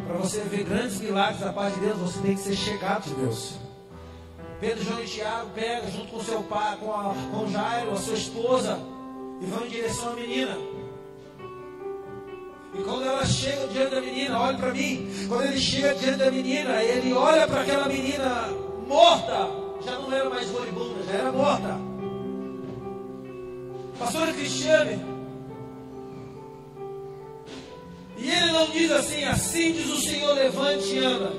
Para 0.06 0.16
você 0.18 0.40
ver 0.42 0.64
grandes 0.64 1.00
milagres 1.00 1.40
da 1.40 1.52
paz 1.52 1.74
de 1.74 1.80
Deus, 1.80 1.98
você 1.98 2.20
tem 2.20 2.34
que 2.36 2.40
ser 2.40 2.54
chegado 2.54 3.04
de 3.04 3.14
Deus. 3.14 3.69
Pedro, 4.60 4.84
João 4.84 5.02
e 5.02 5.06
Tiago 5.06 5.50
pega 5.54 5.90
junto 5.90 6.08
com 6.08 6.22
seu 6.22 6.42
pai, 6.42 6.76
com, 6.76 6.92
a, 6.92 7.14
com 7.32 7.50
Jairo, 7.50 7.92
a 7.92 7.96
sua 7.96 8.14
esposa, 8.14 8.78
e 9.40 9.46
vão 9.46 9.64
em 9.64 9.70
direção 9.70 10.12
à 10.12 10.16
menina. 10.16 10.54
E 12.74 12.82
quando 12.82 13.04
ela 13.04 13.24
chega 13.24 13.66
diante 13.68 13.94
da 13.94 14.00
menina, 14.02 14.38
olha 14.38 14.58
para 14.58 14.72
mim, 14.72 15.08
quando 15.28 15.44
ele 15.44 15.58
chega 15.58 15.94
diante 15.94 16.18
da 16.18 16.30
menina, 16.30 16.82
ele 16.82 17.12
olha 17.14 17.48
para 17.48 17.62
aquela 17.62 17.88
menina 17.88 18.48
morta, 18.86 19.48
já 19.82 19.98
não 19.98 20.12
era 20.12 20.28
mais 20.28 20.50
moribunda, 20.50 21.02
já 21.04 21.12
era 21.12 21.32
morta. 21.32 21.80
Pastora 23.98 24.32
Cristiane, 24.34 25.02
e 28.18 28.30
ele 28.30 28.52
não 28.52 28.66
diz 28.66 28.90
assim, 28.90 29.24
assim 29.24 29.72
diz 29.72 29.88
o 29.88 30.00
Senhor, 30.02 30.34
levante 30.34 30.94
e 30.94 30.98
anda. 30.98 31.32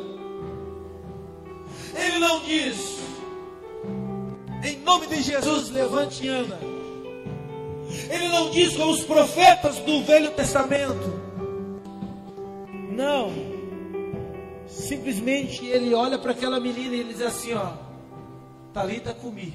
Ele 1.93 2.17
não 2.17 2.39
diz, 2.39 3.00
em 4.63 4.79
nome 4.79 5.07
de 5.07 5.21
Jesus, 5.21 5.69
levante 5.69 6.25
e 6.25 6.29
anda. 6.29 6.57
Ele 8.09 8.27
não 8.29 8.51
diz 8.51 8.75
como 8.75 8.91
os 8.91 9.03
profetas 9.03 9.77
do 9.79 10.03
Velho 10.03 10.31
Testamento. 10.31 11.21
Não. 12.91 13.31
Simplesmente 14.67 15.65
ele 15.65 15.93
olha 15.93 16.17
para 16.17 16.31
aquela 16.31 16.59
menina 16.59 16.95
e 16.95 16.99
ele 17.01 17.13
diz 17.13 17.21
assim, 17.21 17.53
ó. 17.53 17.73
Talita 18.73 19.13
comi. 19.13 19.53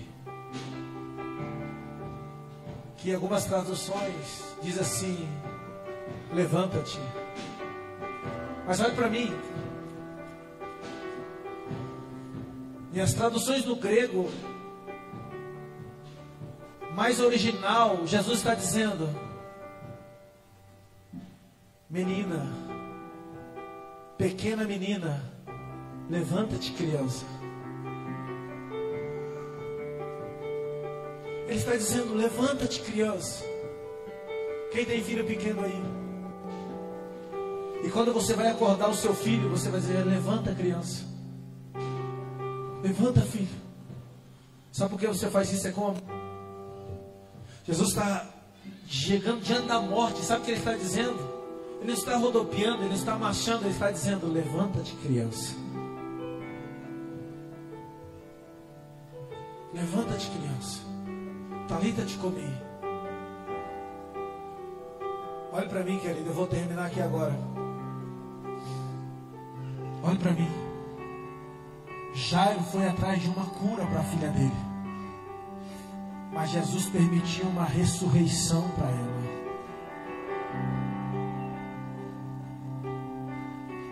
Que 2.99 3.11
em 3.11 3.15
algumas 3.15 3.45
traduções 3.45 4.45
diz 4.63 4.79
assim: 4.79 5.27
Levanta-te. 6.33 6.99
Mas 8.67 8.81
olha 8.81 8.95
para 8.95 9.09
mim. 9.09 9.33
E 12.93 13.01
as 13.01 13.13
traduções 13.15 13.65
no 13.65 13.77
grego 13.77 14.31
mais 16.97 17.21
original, 17.21 18.07
Jesus 18.07 18.39
está 18.39 18.55
dizendo: 18.55 19.07
Menina, 21.91 22.51
pequena 24.17 24.65
menina, 24.65 25.23
levanta-te, 26.09 26.73
criança. 26.73 27.27
Ele 31.47 31.59
está 31.59 31.73
dizendo: 31.73 32.15
Levanta-te, 32.15 32.81
criança. 32.81 33.45
Quem 34.73 34.87
tem 34.87 35.05
filho 35.05 35.27
pequeno 35.27 35.63
aí? 35.63 35.83
E 37.85 37.91
quando 37.91 38.11
você 38.15 38.33
vai 38.33 38.49
acordar 38.49 38.89
o 38.89 38.95
seu 38.95 39.15
filho, 39.15 39.51
você 39.51 39.69
vai 39.69 39.81
dizer: 39.81 40.03
Levanta, 40.03 40.55
criança. 40.55 41.05
Levanta, 42.83 43.21
filho. 43.21 43.67
Sabe 44.73 44.91
por 44.91 44.99
que 44.99 45.07
você 45.07 45.29
faz 45.29 45.53
isso? 45.53 45.69
É 45.69 45.73
como 45.73 45.95
Jesus 47.67 47.89
está 47.89 48.25
chegando 48.87 49.43
diante 49.43 49.67
da 49.67 49.81
morte. 49.81 50.23
Sabe 50.23 50.43
o 50.43 50.45
que 50.45 50.51
ele 50.53 50.59
está 50.59 50.75
dizendo? 50.75 51.37
Ele 51.81 51.93
está 51.93 52.17
rodopiando, 52.17 52.85
ele 52.85 52.95
está 52.95 53.17
marchando, 53.17 53.63
ele 53.63 53.71
está 53.71 53.91
dizendo: 53.91 54.27
levanta-te, 54.33 54.93
criança. 54.97 55.55
Levanta-te, 59.75 60.31
criança. 60.31 60.81
Talita-te 61.69 62.15
comigo. 62.15 62.67
Olhe 65.53 65.69
para 65.69 65.83
mim, 65.83 65.99
querido. 65.99 66.31
Eu 66.31 66.35
vou 66.35 66.47
terminar 66.47 66.87
aqui 66.87 67.01
agora. 67.01 67.35
Olhe 70.03 70.19
para 70.19 70.33
mim. 70.33 70.49
Jairo 72.15 72.63
foi 72.65 72.87
atrás 72.87 73.21
de 73.21 73.29
uma 73.29 73.45
cura 73.47 73.85
para 73.87 74.01
a 74.01 74.05
filha 74.05 74.29
dele. 74.29 74.66
Mas 76.47 76.53
Jesus 76.53 76.87
permitiu 76.87 77.45
uma 77.47 77.65
ressurreição 77.65 78.63
para 78.77 78.87
ela. 78.87 79.17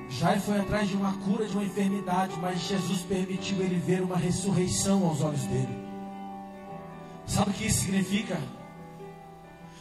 Jairo 0.08 0.40
foi 0.40 0.60
atrás 0.60 0.88
de 0.88 0.96
uma 0.96 1.12
cura 1.14 1.46
de 1.46 1.52
uma 1.52 1.64
enfermidade, 1.64 2.38
mas 2.40 2.60
Jesus 2.60 3.00
permitiu 3.00 3.60
ele 3.60 3.82
ver 3.84 4.02
uma 4.02 4.16
ressurreição 4.16 5.04
aos 5.04 5.20
olhos 5.20 5.42
dele. 5.46 5.84
Sabe 7.26 7.50
o 7.50 7.54
que 7.54 7.66
isso 7.66 7.86
significa? 7.86 8.38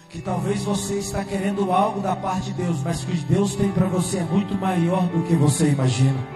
Que 0.10 0.20
talvez 0.20 0.64
você 0.64 0.96
está 0.96 1.24
querendo 1.24 1.72
algo 1.72 2.02
da 2.02 2.16
parte 2.16 2.52
de 2.52 2.54
Deus, 2.54 2.82
mas 2.82 3.06
que 3.06 3.16
Deus 3.18 3.56
tem 3.56 3.72
para 3.72 3.86
você 3.86 4.18
é 4.18 4.24
muito 4.24 4.56
maior 4.56 5.08
do 5.10 5.22
que 5.28 5.36
você 5.36 5.70
imagina. 5.70 6.33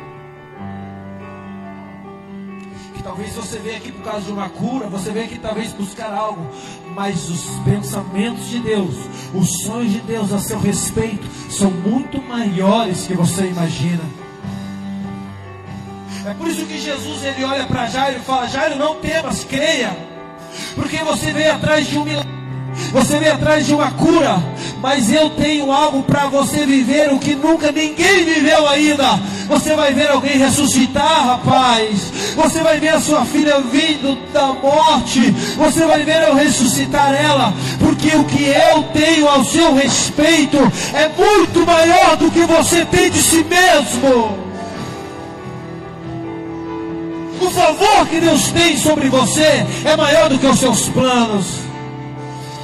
Você 3.38 3.60
venha 3.60 3.78
aqui 3.78 3.91
por 3.91 4.04
causa 4.04 4.26
de 4.26 4.32
uma 4.32 4.50
cura, 4.50 4.88
você 4.88 5.12
venha 5.12 5.26
aqui 5.26 5.38
talvez 5.38 5.71
buscar 5.71 6.12
algo, 6.12 6.45
mas 6.95 7.30
os 7.30 7.43
pensamentos 7.63 8.47
de 8.50 8.60
Deus, 8.60 8.95
os 9.34 9.62
sonhos 9.63 9.91
de 9.91 10.00
Deus 10.02 10.34
a 10.34 10.39
seu 10.39 10.60
respeito 10.60 11.28
são 11.50 11.69
muito 11.69 12.21
maiores 12.21 13.06
que 13.06 13.13
você 13.13 13.47
imagina. 13.47 14.04
É 16.26 16.34
por 16.34 16.47
isso 16.47 16.65
que 16.65 16.78
Jesus 16.78 17.23
ele 17.23 17.43
olha 17.45 17.65
para 17.65 17.88
Jairo 17.88 18.17
e 18.17 18.21
fala: 18.21 18.47
Jairo, 18.47 18.76
não 18.76 18.95
temas, 18.95 19.43
creia, 19.43 19.95
porque 20.76 20.97
você 20.97 21.32
veio 21.32 21.54
atrás 21.54 21.88
de 21.88 21.97
um 21.97 22.04
milagre. 22.04 22.38
Você 22.91 23.17
veio 23.17 23.34
atrás 23.34 23.65
de 23.65 23.73
uma 23.73 23.91
cura, 23.91 24.38
mas 24.82 25.12
eu 25.12 25.30
tenho 25.32 25.71
algo 25.71 26.04
para 26.04 26.28
você 26.28 26.65
viver 26.65 27.12
o 27.12 27.19
que 27.19 27.36
nunca 27.36 27.71
ninguém 27.71 28.26
viveu 28.26 28.67
ainda. 28.67 29.19
Você 29.48 29.76
vai 29.76 29.94
ver 29.94 30.10
alguém 30.10 30.38
ressuscitar, 30.38 31.26
rapaz. 31.26 32.12
Você 32.36 32.62
vai 32.62 32.80
ver 32.80 32.90
a 32.90 33.00
sua 33.00 33.26
filha 33.26 33.60
vindo 33.62 34.18
da 34.34 34.48
morte. 34.54 35.32
Você 35.58 35.86
vai 35.86 36.04
ver 36.04 36.28
eu 36.28 36.36
ressuscitar 36.36 37.14
ela, 37.14 37.54
porque 37.80 38.16
o 38.16 38.24
que 38.26 38.44
eu 38.44 38.84
tenho 38.94 39.28
ao 39.28 39.46
seu 39.46 39.74
respeito 39.74 40.58
é 40.94 41.10
muito 41.10 41.66
maior 41.66 42.18
do 42.18 42.30
que 42.30 42.46
você 42.46 42.86
tem 42.86 43.10
de 43.10 43.22
si 43.22 43.44
mesmo. 43.44 44.38
O 47.40 47.50
favor 47.52 48.08
que 48.08 48.20
Deus 48.20 48.52
tem 48.52 48.78
sobre 48.78 49.10
você 49.10 49.66
é 49.86 49.96
maior 49.96 50.30
do 50.30 50.38
que 50.38 50.48
os 50.48 50.60
seus 50.60 50.90
planos. 50.90 51.46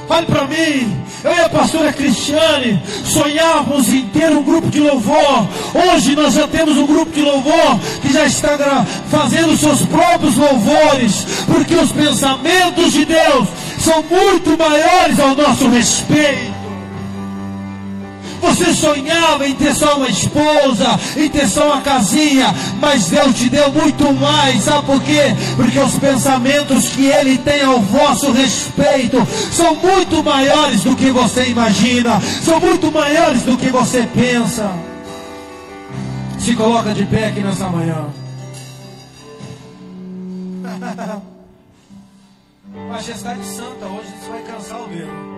Olhe 0.08 0.26
para 0.26 0.46
mim. 0.46 1.03
Eu 1.24 1.32
e 1.32 1.40
a 1.40 1.48
pastora 1.48 1.90
Cristiane 1.90 2.78
sonhávamos 3.02 3.88
em 3.88 4.06
ter 4.08 4.30
um 4.30 4.42
grupo 4.42 4.68
de 4.68 4.78
louvor. 4.78 5.48
Hoje 5.72 6.14
nós 6.14 6.34
já 6.34 6.46
temos 6.46 6.76
um 6.76 6.86
grupo 6.86 7.10
de 7.12 7.22
louvor 7.22 7.80
que 8.02 8.12
já 8.12 8.26
está 8.26 8.84
fazendo 9.10 9.56
seus 9.56 9.80
próprios 9.86 10.36
louvores, 10.36 11.26
porque 11.46 11.74
os 11.76 11.90
pensamentos 11.92 12.92
de 12.92 13.06
Deus 13.06 13.48
são 13.78 14.02
muito 14.02 14.58
maiores 14.58 15.18
ao 15.18 15.34
nosso 15.34 15.66
respeito. 15.70 16.63
Você 18.44 18.74
sonhava 18.74 19.48
em 19.48 19.54
ter 19.54 19.74
só 19.74 19.96
uma 19.96 20.08
esposa, 20.08 21.00
em 21.16 21.30
ter 21.30 21.48
só 21.48 21.72
uma 21.72 21.80
casinha, 21.80 22.54
mas 22.78 23.08
Deus 23.08 23.34
te 23.34 23.48
deu 23.48 23.72
muito 23.72 24.12
mais. 24.12 24.62
Sabe 24.62 24.84
por 24.84 25.02
quê? 25.02 25.34
Porque 25.56 25.78
os 25.78 25.98
pensamentos 25.98 26.88
que 26.88 27.06
Ele 27.06 27.38
tem 27.38 27.62
ao 27.62 27.80
vosso 27.80 28.30
respeito 28.32 29.26
são 29.50 29.74
muito 29.76 30.22
maiores 30.22 30.82
do 30.82 30.94
que 30.94 31.10
você 31.10 31.46
imagina, 31.46 32.20
são 32.20 32.60
muito 32.60 32.92
maiores 32.92 33.42
do 33.42 33.56
que 33.56 33.70
você 33.70 34.06
pensa. 34.14 34.70
Se 36.38 36.54
coloca 36.54 36.92
de 36.92 37.06
pé 37.06 37.28
aqui 37.28 37.40
nessa 37.40 37.66
manhã. 37.68 38.04
Majestade 42.88 43.44
Santa, 43.46 43.86
hoje 43.86 44.12
você 44.20 44.30
vai 44.30 44.42
cansar 44.42 44.82
o 44.82 44.86
dedo. 44.88 45.33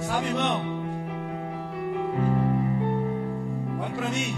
Sabe, 0.00 0.28
irmão? 0.28 0.62
Olha 3.80 3.90
para 3.94 4.08
mim. 4.08 4.34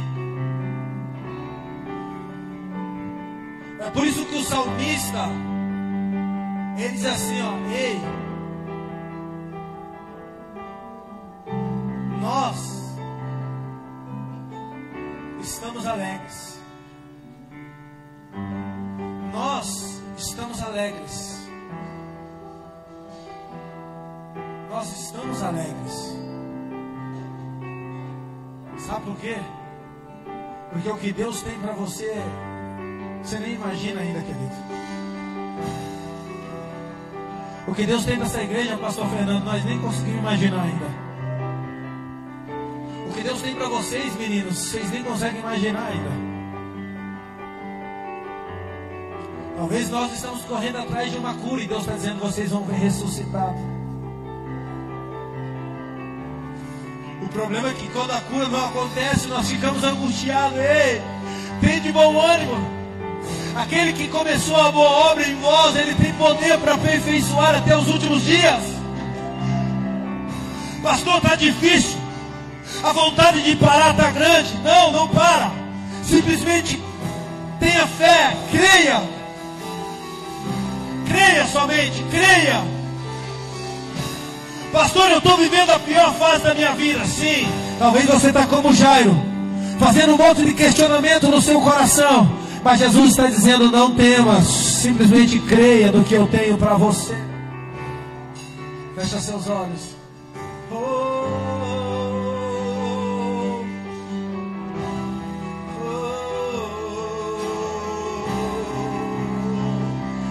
É 3.81 3.91
por 3.91 4.07
isso 4.07 4.25
que 4.27 4.37
o 4.37 4.43
salmista 4.45 5.29
ele 6.79 6.95
diz 6.95 7.05
assim, 7.05 7.43
ó, 7.43 7.53
ei, 7.75 8.01
Porque 30.81 30.89
o 30.89 30.97
que 30.97 31.13
Deus 31.13 31.43
tem 31.43 31.59
para 31.59 31.73
você, 31.73 32.11
você 33.23 33.39
nem 33.39 33.53
imagina 33.53 34.01
ainda, 34.01 34.21
querido. 34.21 34.51
O 37.69 37.75
que 37.75 37.85
Deus 37.85 38.03
tem 38.07 38.17
para 38.17 38.25
essa 38.25 38.43
igreja, 38.43 38.79
Pastor 38.79 39.07
Fernando, 39.11 39.45
nós 39.45 39.63
nem 39.63 39.79
conseguimos 39.79 40.21
imaginar 40.21 40.63
ainda. 40.63 40.87
O 43.11 43.13
que 43.13 43.23
Deus 43.23 43.43
tem 43.43 43.55
para 43.55 43.69
vocês, 43.69 44.17
meninos, 44.17 44.57
vocês 44.57 44.91
nem 44.91 45.05
conseguem 45.05 45.41
imaginar 45.41 45.87
ainda. 45.87 46.11
Talvez 49.59 49.91
nós 49.91 50.15
estamos 50.15 50.43
correndo 50.47 50.79
atrás 50.79 51.13
de 51.13 51.19
uma 51.19 51.35
cura 51.35 51.61
e 51.61 51.67
Deus 51.67 51.83
está 51.83 51.93
dizendo: 51.93 52.21
vocês 52.21 52.51
vão 52.51 52.65
ver 52.65 52.77
ressuscitado. 52.77 53.80
Problema 57.31 57.71
é 57.71 57.75
que 57.75 57.89
quando 57.89 58.11
a 58.11 58.21
cura 58.21 58.49
não 58.49 58.65
acontece, 58.67 59.27
nós 59.29 59.49
ficamos 59.49 59.83
angustiados. 59.85 60.59
Ei, 60.59 61.01
tem 61.61 61.81
de 61.81 61.93
bom 61.93 62.21
ânimo. 62.21 62.81
Aquele 63.57 63.93
que 63.93 64.09
começou 64.09 64.57
a 64.57 64.71
boa 64.71 65.11
obra 65.11 65.27
em 65.27 65.35
vós, 65.37 65.77
ele 65.77 65.95
tem 65.95 66.13
poder 66.15 66.59
para 66.59 66.75
aperfeiçoar 66.75 67.57
até 67.57 67.77
os 67.77 67.89
últimos 67.89 68.23
dias. 68.23 68.63
Pastor, 70.83 71.17
está 71.17 71.35
difícil. 71.35 71.99
A 72.83 72.93
vontade 72.93 73.43
de 73.43 73.57
parar 73.57 73.91
está 73.91 74.11
grande. 74.11 74.55
Não, 74.63 74.93
não 74.93 75.09
para. 75.09 75.51
Simplesmente 76.03 76.81
tenha 77.59 77.87
fé, 77.87 78.37
creia. 78.51 79.03
Creia 81.07 81.47
somente, 81.47 82.03
creia. 82.11 82.80
Pastor, 84.73 85.11
eu 85.11 85.19
estou 85.19 85.37
vivendo 85.37 85.71
a 85.71 85.79
pior 85.81 86.15
fase 86.15 86.45
da 86.45 86.55
minha 86.55 86.73
vida. 86.73 87.05
Sim, 87.05 87.49
talvez 87.79 88.05
você 88.05 88.29
está 88.29 88.47
como 88.47 88.73
Jairo, 88.73 89.17
fazendo 89.79 90.15
um 90.15 90.17
monte 90.17 90.45
de 90.45 90.55
questionamento 90.55 91.29
no 91.29 91.43
seu 91.43 91.61
coração. 91.61 92.31
Mas 92.63 92.79
Jesus 92.79 93.11
está 93.11 93.27
dizendo: 93.27 93.71
não 93.71 93.95
temas, 93.95 94.45
simplesmente 94.45 95.39
creia 95.41 95.91
no 95.91 96.05
que 96.05 96.15
eu 96.15 96.27
tenho 96.29 96.57
para 96.57 96.75
você. 96.75 97.17
Fecha 98.95 99.19
seus 99.19 99.49
olhos. 99.49 99.97
Oh, 100.71 101.11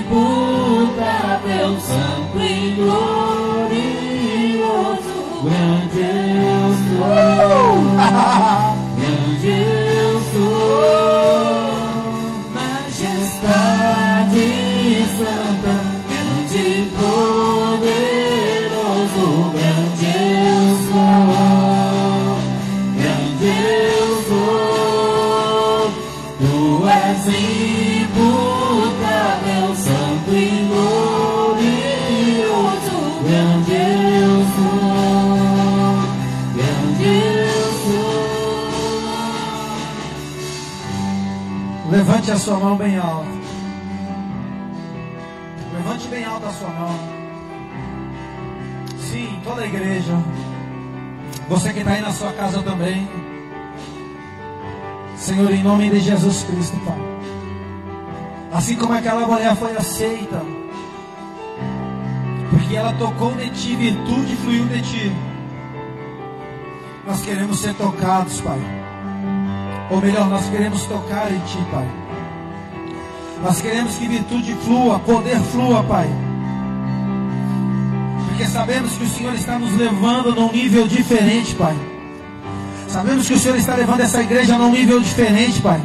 imputável, 0.00 1.70
santo 1.80 2.38
e 2.40 2.74
glorioso, 2.74 3.80
grande 5.44 6.00
eu 6.00 6.68
sou. 6.98 7.10
Uh! 7.96 8.66
sua 52.20 52.32
casa 52.32 52.62
também. 52.62 53.08
Senhor, 55.16 55.50
em 55.50 55.62
nome 55.62 55.88
de 55.88 56.00
Jesus 56.00 56.44
Cristo, 56.44 56.76
Pai. 56.84 56.98
Assim 58.52 58.76
como 58.76 58.92
aquela 58.92 59.26
mulher 59.26 59.56
foi 59.56 59.74
aceita. 59.74 60.42
Porque 62.50 62.76
ela 62.76 62.92
tocou 62.92 63.32
de 63.36 63.48
ti, 63.48 63.74
virtude 63.74 64.36
fluiu 64.36 64.66
de 64.66 64.82
ti. 64.82 65.12
Nós 67.06 67.22
queremos 67.22 67.58
ser 67.58 67.72
tocados, 67.74 68.38
Pai. 68.42 68.60
Ou 69.90 69.98
melhor, 70.02 70.28
nós 70.28 70.46
queremos 70.50 70.84
tocar 70.84 71.32
em 71.32 71.38
Ti, 71.40 71.58
Pai. 71.72 71.88
Nós 73.42 73.62
queremos 73.62 73.96
que 73.96 74.06
virtude 74.06 74.54
flua, 74.56 74.98
poder 74.98 75.40
flua, 75.40 75.82
Pai. 75.84 76.08
Porque 78.28 78.44
sabemos 78.44 78.92
que 78.92 79.04
o 79.04 79.08
Senhor 79.08 79.34
está 79.34 79.58
nos 79.58 79.74
levando 79.74 80.34
num 80.34 80.52
nível 80.52 80.86
diferente, 80.86 81.54
Pai. 81.54 81.74
Sabemos 82.90 83.28
que 83.28 83.34
o 83.34 83.38
Senhor 83.38 83.56
está 83.56 83.76
levando 83.76 84.00
essa 84.00 84.20
igreja 84.20 84.58
num 84.58 84.72
nível 84.72 84.98
diferente, 84.98 85.60
Pai. 85.60 85.80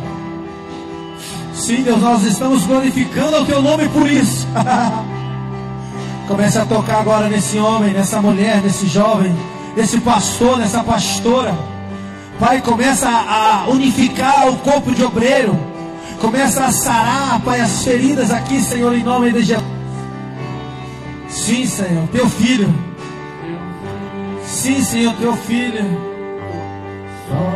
Sim, 1.53 1.83
Deus, 1.83 2.01
nós 2.01 2.23
estamos 2.23 2.65
glorificando 2.65 3.37
o 3.37 3.45
Teu 3.45 3.61
nome 3.61 3.87
por 3.89 4.09
isso. 4.09 4.47
Comece 6.27 6.57
a 6.57 6.65
tocar 6.65 7.01
agora 7.01 7.29
nesse 7.29 7.59
homem, 7.59 7.93
nessa 7.93 8.19
mulher, 8.19 8.59
nesse 8.63 8.87
jovem, 8.87 9.35
nesse 9.77 9.99
pastor, 9.99 10.57
nessa 10.57 10.83
pastora. 10.83 11.53
Pai, 12.39 12.59
começa 12.61 13.07
a 13.07 13.65
unificar 13.69 14.49
o 14.49 14.57
corpo 14.57 14.91
de 14.91 15.03
obreiro. 15.03 15.55
Começa 16.19 16.65
a 16.65 16.71
sarar, 16.71 17.39
Pai, 17.41 17.61
as 17.61 17.83
feridas 17.83 18.31
aqui, 18.31 18.59
Senhor, 18.59 18.95
em 18.95 19.03
nome 19.03 19.31
de 19.31 19.43
Jesus. 19.43 19.63
Sim, 21.29 21.67
Senhor, 21.67 22.07
teu 22.07 22.27
filho. 22.27 22.73
Sim, 24.43 24.81
Senhor, 24.81 25.13
teu 25.17 25.35
filho. 25.35 26.14
Oh. 27.27 27.54